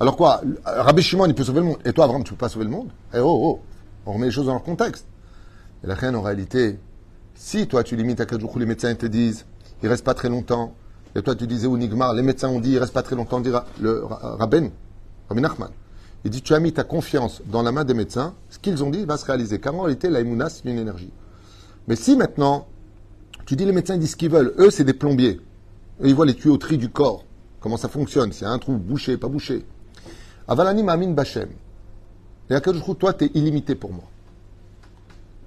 [0.00, 1.78] Alors quoi Rabbi Shimon, il peut sauver le monde.
[1.84, 2.90] Et toi, Abraham, tu ne peux pas sauver le monde?
[3.14, 3.60] Eh oh, oh
[4.06, 5.06] On remet les choses dans leur contexte.
[5.82, 6.78] Et la reine, en réalité,
[7.34, 9.46] si toi, tu limites à jour les médecins te disent,
[9.82, 10.74] il ne reste pas très longtemps.
[11.14, 13.16] Et toi, tu disais au Nigmar, les médecins ont dit, il ne reste pas très
[13.16, 14.70] longtemps, dira le Rabben,
[15.28, 15.70] Rabbi Nachman.
[16.24, 18.90] Il dit, tu as mis ta confiance dans la main des médecins, ce qu'ils ont
[18.90, 19.60] dit va se réaliser.
[19.60, 21.12] Car en réalité, la c'est une énergie.
[21.86, 22.66] Mais si maintenant,
[23.46, 25.40] tu dis les médecins disent ce qu'ils veulent, eux, c'est des plombiers.
[26.02, 27.24] Eux, ils voient les tuyauteries du corps,
[27.60, 29.64] comment ça fonctionne, s'il y a un trou bouché, pas bouché.
[30.46, 31.48] Avalani Ma'amin Bachem.
[32.50, 34.04] Et à quel toi, tu es illimité pour moi.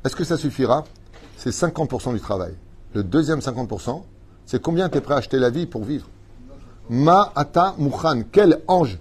[0.06, 0.84] Est-ce que ça suffira?
[1.38, 2.54] C'est 50% du travail.
[2.94, 4.04] Le deuxième 50%,
[4.46, 6.08] c'est combien tu es prêt à acheter la vie pour vivre?
[6.90, 8.24] Ma'ata Mukhan.
[8.32, 9.00] Quel ange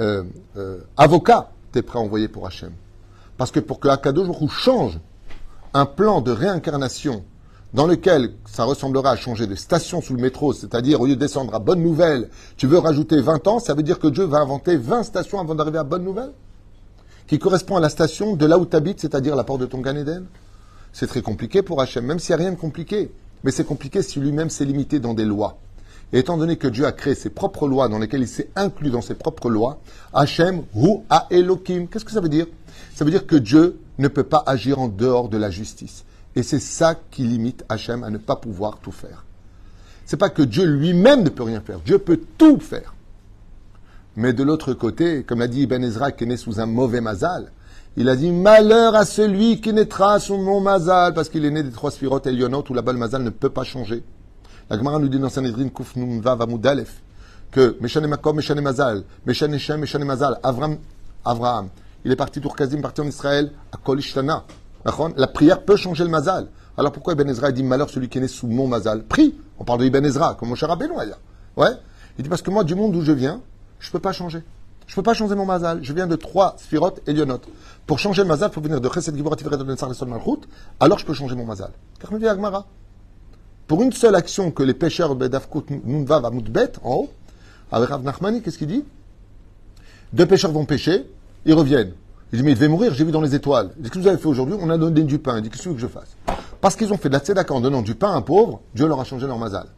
[0.00, 0.24] euh,
[0.56, 2.72] euh, avocat t'es prêt à envoyer pour Hachem.
[3.36, 4.98] Parce que pour que Akadosh change
[5.72, 7.24] un plan de réincarnation
[7.72, 11.20] dans lequel ça ressemblera à changer de station sous le métro, c'est-à-dire au lieu de
[11.20, 14.38] descendre à Bonne Nouvelle, tu veux rajouter 20 ans, ça veut dire que Dieu va
[14.38, 16.32] inventer 20 stations avant d'arriver à Bonne Nouvelle
[17.28, 19.78] Qui correspond à la station de là où tu habites, c'est-à-dire la porte de ton
[19.78, 19.94] Gan
[20.92, 23.12] C'est très compliqué pour Hachem, même s'il n'y a rien de compliqué.
[23.44, 25.56] Mais c'est compliqué si lui-même s'est limité dans des lois.
[26.12, 28.90] Et étant donné que Dieu a créé ses propres lois dans lesquelles il s'est inclus
[28.90, 29.80] dans ses propres lois,
[30.12, 31.86] Hachem hu a Elohim.
[31.86, 32.46] Qu'est-ce que ça veut dire?
[32.94, 36.04] Ça veut dire que Dieu ne peut pas agir en dehors de la justice.
[36.34, 39.24] Et c'est ça qui limite Hachem à ne pas pouvoir tout faire.
[40.04, 41.78] C'est pas que Dieu lui-même ne peut rien faire.
[41.80, 42.94] Dieu peut tout faire.
[44.16, 47.00] Mais de l'autre côté, comme l'a dit Ibn Ezra, qui est né sous un mauvais
[47.00, 47.52] mazal,
[47.96, 51.62] il a dit malheur à celui qui naîtra sous mon mazal, parce qu'il est né
[51.62, 54.02] des trois sphirotes et où la balle mazal ne peut pas changer.
[54.70, 57.02] La Gemara nous dit dans Sanhedrin Kuf Vav Amudalef
[57.50, 60.78] que Meshane Makom, Meshane Mazal, Meshane Shem, Mazal, Avram,
[61.24, 61.70] Avraham,
[62.04, 64.44] il est parti Tourkazim, parti en Israël, à Kolishtana.
[65.16, 66.46] La prière peut changer le Mazal.
[66.78, 69.02] Alors pourquoi Ibn Ezra dit malheur celui qui est né sous mon Mazal?
[69.02, 69.34] Prie.
[69.58, 70.70] On parle de Ibn Ezra, comme mon cher
[71.56, 71.70] Ouais?
[72.16, 73.40] Il dit parce que moi, du monde où je viens,
[73.80, 74.44] je ne peux pas changer.
[74.86, 75.80] Je ne peux pas changer mon Mazal.
[75.82, 77.40] Je viens de trois Sphirot et Lionot.
[77.88, 80.46] Pour changer le Mazal, il faut venir de Chesed Giboratif et Malchut.
[80.78, 81.72] Alors je peux changer mon Mazal.
[81.98, 82.66] Car me dit Agmara
[83.70, 87.10] pour une seule action que les pêcheurs d'Afkout Nunvav à Moutbet, en haut,
[87.70, 88.82] avec Rav Nachmani, qu'est-ce qu'il dit?
[90.12, 91.08] Deux pêcheurs vont pêcher,
[91.46, 91.92] ils reviennent.
[92.32, 93.70] Il dit, mais il devait mourir, j'ai vu dans les étoiles.
[93.80, 94.56] Qu'est-ce que vous avez fait aujourd'hui?
[94.60, 95.36] On a donné du pain.
[95.36, 96.16] Il dit, qu'est-ce que je fasse?
[96.60, 98.88] Parce qu'ils ont fait de la tzedaka en donnant du pain à un pauvre, Dieu
[98.88, 99.68] leur a changé leur mazal.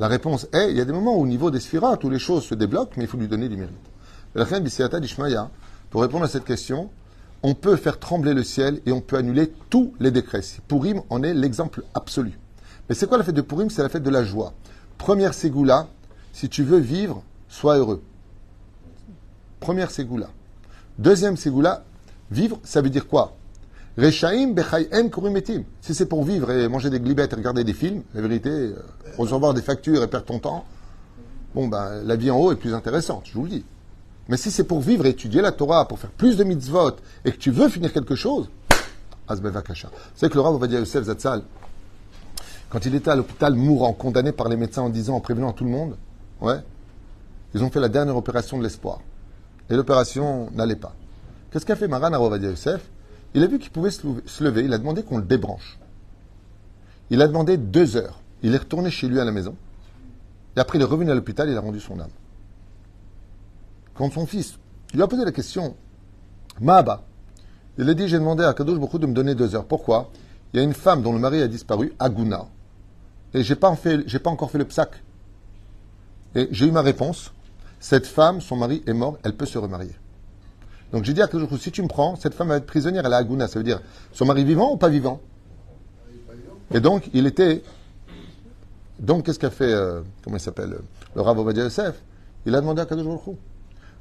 [0.00, 2.18] La réponse est, il y a des moments où au niveau des sphiras, où les
[2.18, 3.76] choses se débloquent, mais il faut lui donner du mérite.
[4.34, 4.46] La
[5.90, 6.90] pour répondre à cette question,
[7.44, 10.42] on peut faire trembler le ciel et on peut annuler tous les décrets.
[10.66, 12.36] Pourim en est l'exemple absolu.
[12.90, 13.70] Mais c'est quoi la fête de Purim?
[13.70, 14.52] C'est la fête de la joie.
[14.98, 15.86] Première ségoula,
[16.32, 18.02] si tu veux vivre, sois heureux.
[19.60, 20.28] Première ségoula.
[20.98, 21.84] Deuxième ségoula,
[22.32, 23.36] vivre, ça veut dire quoi?
[23.96, 25.62] Rechaim bechayem kurumetim.
[25.80, 28.74] Si c'est pour vivre et manger des glibettes et regarder des films, la vérité, euh,
[29.16, 30.64] recevoir des factures et perdre ton temps,
[31.54, 33.64] bon ben la vie en haut est plus intéressante, je vous le dis.
[34.28, 37.30] Mais si c'est pour vivre et étudier la Torah, pour faire plus de mitzvot, et
[37.30, 38.48] que tu veux finir quelque chose.
[39.28, 41.42] Vous savez que le Rav Ovadia Yosef Zatzal,
[42.70, 45.64] quand il était à l'hôpital mourant, condamné par les médecins en disant, en prévenant tout
[45.64, 45.96] le monde,
[46.40, 46.60] ouais,
[47.52, 49.00] ils ont fait la dernière opération de l'espoir.
[49.68, 50.94] Et l'opération n'allait pas.
[51.50, 52.80] Qu'est-ce qu'a fait Maran Ovadia Yosef
[53.34, 55.78] Il a vu qu'il pouvait se lever, il a demandé qu'on le débranche.
[57.10, 58.20] Il a demandé deux heures.
[58.42, 59.56] Il est retourné chez lui à la maison.
[60.56, 62.10] Et après, il est revenu à l'hôpital, il a rendu son âme.
[63.94, 64.58] Quand son fils
[64.94, 65.74] lui a posé la question,
[66.60, 67.02] Mahaba,
[67.78, 69.66] il a dit J'ai demandé à Kadosh beaucoup de me donner deux heures.
[69.66, 70.10] Pourquoi?
[70.52, 72.46] Il y a une femme dont le mari a disparu, Aguna,
[73.34, 75.02] et j'ai pas, pas encore fait le psac.
[76.34, 77.32] Et j'ai eu ma réponse
[77.80, 79.94] cette femme, son mari est mort, elle peut se remarier.
[80.92, 83.12] Donc j'ai dit à Kadosh si tu me prends, cette femme va être prisonnière, elle
[83.12, 83.80] est Aguna, ça veut dire
[84.12, 85.20] son mari vivant ou pas vivant?
[86.72, 87.62] Et donc, il était.
[88.98, 90.76] Donc, qu'est-ce qu'a fait, euh, comment il s'appelle,
[91.14, 91.96] le Rav Obadiah Yosef?
[92.46, 93.06] Il a demandé à Kadosh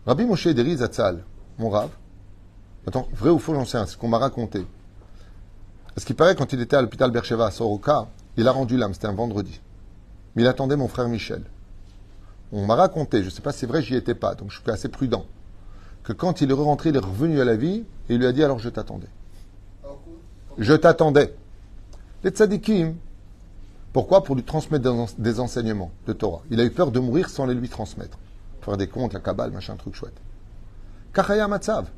[0.06, 1.24] Rabbi Moshe Deri Zatzal,
[1.58, 1.90] mon Rav,
[2.86, 4.66] attends, vrai ou faux, j'en sais rien, ce qu'on m'a raconté.
[5.98, 8.08] Ce qui paraît, quand il était à l'hôpital Bercheva à Soroka,
[8.40, 9.62] il a rendu l'âme, c'était un vendredi.
[10.36, 11.44] Mais il attendait mon frère Michel.
[12.52, 14.60] On m'a raconté, je ne sais pas si c'est vrai, j'y étais pas, donc je
[14.60, 15.26] suis assez prudent,
[16.04, 18.32] que quand il est rentré, il est revenu à la vie et il lui a
[18.32, 19.10] dit alors je t'attendais.
[20.58, 21.36] Je t'attendais.
[22.24, 22.96] Les tzadikim,
[23.94, 24.24] pourquoi?
[24.24, 26.42] Pour lui transmettre des enseignements de Torah.
[26.50, 28.18] Il a eu peur de mourir sans les lui transmettre
[28.70, 30.18] faire des comptes, la cabale, machin, truc chouette.
[31.14, 31.90] Kachaya Matzav.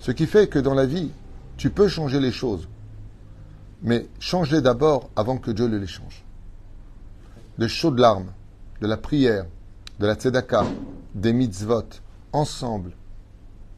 [0.00, 1.10] Ce qui fait que dans la vie,
[1.56, 2.68] tu peux changer les choses.
[3.82, 6.24] Mais change-les d'abord avant que Dieu ne les change.
[7.58, 8.32] De chaudes larmes,
[8.80, 9.46] de la prière,
[10.00, 10.64] de la tzedaka,
[11.14, 11.84] des mitzvot,
[12.32, 12.92] ensemble.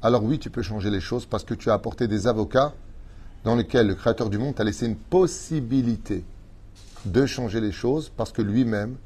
[0.03, 2.73] Alors oui, tu peux changer les choses parce que tu as apporté des avocats
[3.45, 6.25] dans lesquels le Créateur du monde t'a laissé une possibilité
[7.05, 8.97] de changer les choses parce que lui-même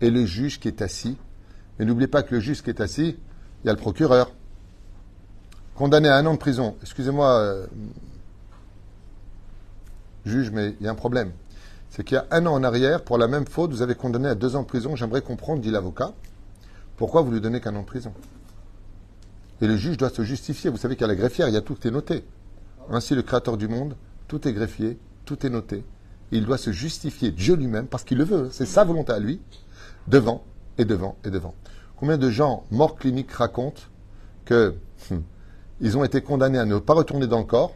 [0.00, 1.16] est le juge qui est assis
[1.78, 3.16] mais n'oubliez pas que le juge qui est assis,
[3.62, 4.30] il y a le procureur.
[5.74, 6.76] Condamné à un an de prison.
[6.82, 7.66] Excusez-moi, euh,
[10.28, 11.32] juge, mais il y a un problème.
[11.90, 14.28] C'est qu'il y a un an en arrière, pour la même faute, vous avez condamné
[14.28, 14.94] à deux ans de prison.
[14.94, 16.12] J'aimerais comprendre, dit l'avocat,
[16.96, 18.12] pourquoi vous lui donnez qu'un an de prison?
[19.60, 20.70] Et le juge doit se justifier.
[20.70, 22.24] Vous savez qu'à la greffière, il y a tout qui est noté.
[22.90, 23.96] Ainsi, le Créateur du monde,
[24.28, 25.84] tout est greffier, tout est noté.
[26.30, 28.48] il doit se justifier, Dieu lui-même, parce qu'il le veut.
[28.52, 29.40] C'est sa volonté à lui,
[30.06, 30.44] devant
[30.76, 31.54] et devant et devant.
[31.96, 33.82] Combien de gens morts cliniques racontent
[34.44, 34.74] que
[35.10, 35.22] hum,
[35.80, 37.74] ils ont été condamnés à ne pas retourner dans le corps,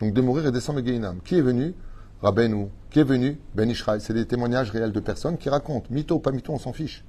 [0.00, 1.74] donc de mourir et descendre le Guéinam Qui est venu
[2.22, 2.68] Rabbeinu.
[2.90, 4.00] Qui est venu Ben Ishraï.
[4.00, 5.86] C'est des témoignages réels de personnes qui racontent.
[5.90, 7.04] Mytho, pas mytho, on s'en fiche.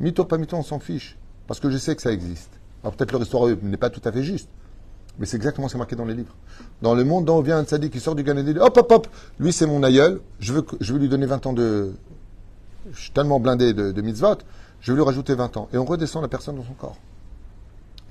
[0.00, 1.16] Mytho, pas mytho, on s'en fiche.
[1.46, 2.50] Parce que je sais que ça existe.
[2.82, 4.48] Alors peut-être leur histoire n'est pas tout à fait juste.
[5.18, 6.34] Mais c'est exactement ce qui est marqué dans les livres.
[6.80, 9.08] Dans le monde dont vient un tzaddik qui sort du Gan hop, hop, hop,
[9.40, 11.92] lui c'est mon aïeul, je veux, je veux lui donner 20 ans de,
[12.92, 14.36] je suis tellement blindé de, de mitzvot,
[14.80, 15.68] je vais lui rajouter 20 ans.
[15.72, 16.96] Et on redescend la personne dans son corps.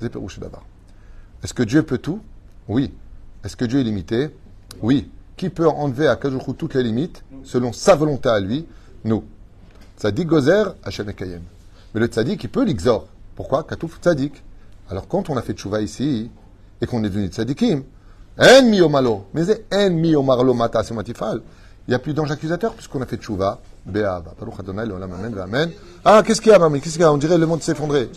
[0.01, 2.19] Est-ce que Dieu peut tout
[2.67, 2.93] Oui.
[3.43, 4.30] Est-ce que Dieu est limité
[4.82, 5.10] Oui.
[5.36, 8.65] Qui peut enlever à Kajouchou toutes les limites, selon sa volonté à lui
[9.03, 9.23] Nous.
[9.97, 11.41] Tzadik gozer, Hachem Kayem.
[11.93, 13.08] Mais le tzadik, il peut l'exor.
[13.36, 14.43] Pourquoi Katouf tzadik.
[14.89, 16.30] Alors quand on a fait tchouva ici,
[16.82, 17.84] et qu'on est devenu tzadikim,
[18.39, 21.41] en mi malo, mais c'est en mi marlo mata matifal.
[21.88, 23.62] Il n'y a plus d'ange accusateur puisqu'on a fait tchouva.
[26.03, 26.82] Ah, qu'est-ce qu'il y a, mamie?
[26.82, 27.13] Qu'est-ce qu'il y a?
[27.13, 28.10] On dirait le monde s'effondrer.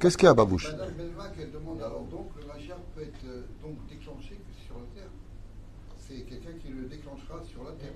[0.00, 3.24] Qu'est-ce qu'il y a, Babouche Madame Belmac, elle demande alors donc le Mashiach peut être
[3.26, 5.10] euh, donc déclenché que sur la Terre.
[5.96, 7.94] C'est quelqu'un qui le déclenchera sur la Terre.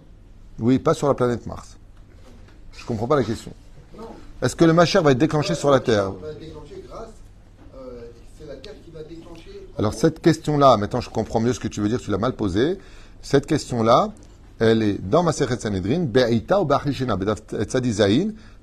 [0.58, 1.76] Oui, pas sur la planète Mars.
[2.72, 3.52] Je ne comprends pas la question.
[4.42, 6.12] Est-ce que le Mashiach va être déclenché sur la Terre.
[7.74, 8.02] Euh.
[9.78, 12.34] Alors cette question-là, maintenant je comprends mieux ce que tu veux dire, tu l'as mal
[12.34, 12.78] posée.
[13.22, 14.12] Cette question-là,
[14.58, 16.66] elle est dans ma Sanhedrin, ou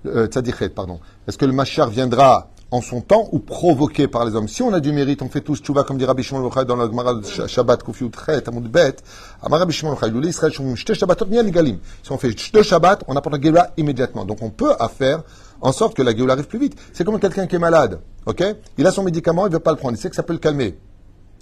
[0.06, 1.00] euh, Tzadichet, pardon.
[1.28, 4.74] Est-ce que le Machar viendra en son temps ou provoqué par les hommes Si on
[4.74, 7.14] a du mérite, on fait tous tchouva, comme dit Rabbi Shimon dans le Gemara
[7.48, 8.96] Shabbat, Kufiut Chet, Amud Bet,
[9.44, 10.52] Amar Rabbi Shimon Israël.
[10.52, 14.26] Si on fait Shte Shabbat, on apporte la Géoula immédiatement.
[14.26, 15.22] Donc on peut faire
[15.62, 16.76] en sorte que la Géoula arrive plus vite.
[16.94, 18.44] C'est comme quelqu'un qui est malade, ok?
[18.80, 20.34] Il a son médicament, il ne veut pas le prendre, il sait que ça peut
[20.34, 20.76] le calmer.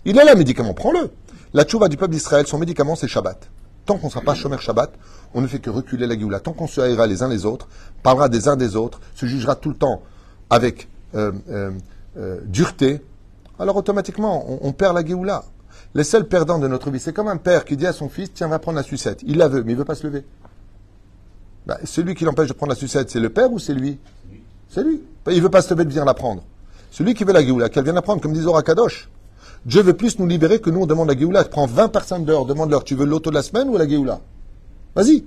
[0.03, 1.11] Il a le médicament, prends-le.
[1.53, 3.49] La tchouva du peuple d'Israël, son médicament, c'est Shabbat.
[3.85, 4.91] Tant qu'on ne sera pas Shomer Shabbat,
[5.33, 6.41] on ne fait que reculer la Géoula.
[6.41, 7.69] Tant qu'on se haïra les uns les autres,
[8.03, 10.01] parlera des uns des autres, se jugera tout le temps
[10.49, 10.89] avec
[12.45, 13.01] dureté,
[13.61, 15.43] alors automatiquement, on, perd la Géoula.
[15.93, 18.33] Les seuls perdants de notre vie, c'est comme un père qui dit à son fils,
[18.33, 19.21] tiens, va prendre la sucette.
[19.23, 20.25] Il la veut, mais il ne veut pas se lever.
[21.67, 23.99] Bah, celui qui l'empêche de prendre la sucette, c'est le père ou c'est lui?
[24.67, 25.03] C'est lui.
[25.27, 26.41] Il ne veut pas se lever de venir la prendre.
[26.89, 29.09] Celui qui veut la Géoula, qu'elle vienne la prendre, comme dit Zora Kadosh.
[29.65, 31.43] Dieu veut plus nous libérer que nous on demande la Géoula.
[31.43, 34.21] Prends 20 personnes dehors, demande-leur, tu veux le loto de la semaine ou la Géoula?
[34.95, 35.23] Vas-y.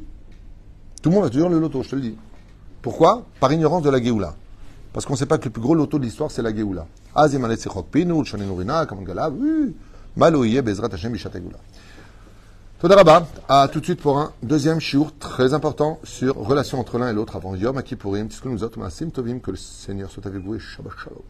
[1.02, 2.16] Tout le monde va te dire le loto, je te le dis.
[2.82, 3.24] Pourquoi?
[3.38, 4.34] Par ignorance de la Géoula.
[4.94, 6.86] Parce qu'on ne sait pas que le plus gros loto de l'histoire, c'est la Géoula.
[12.78, 17.08] Todarabah, à tout de suite pour un deuxième shiur très important sur relation entre l'un
[17.10, 18.28] et l'autre avant Yom Kippourim.
[18.28, 21.22] Que le Seigneur soit avec vous et Shabbat Shalom.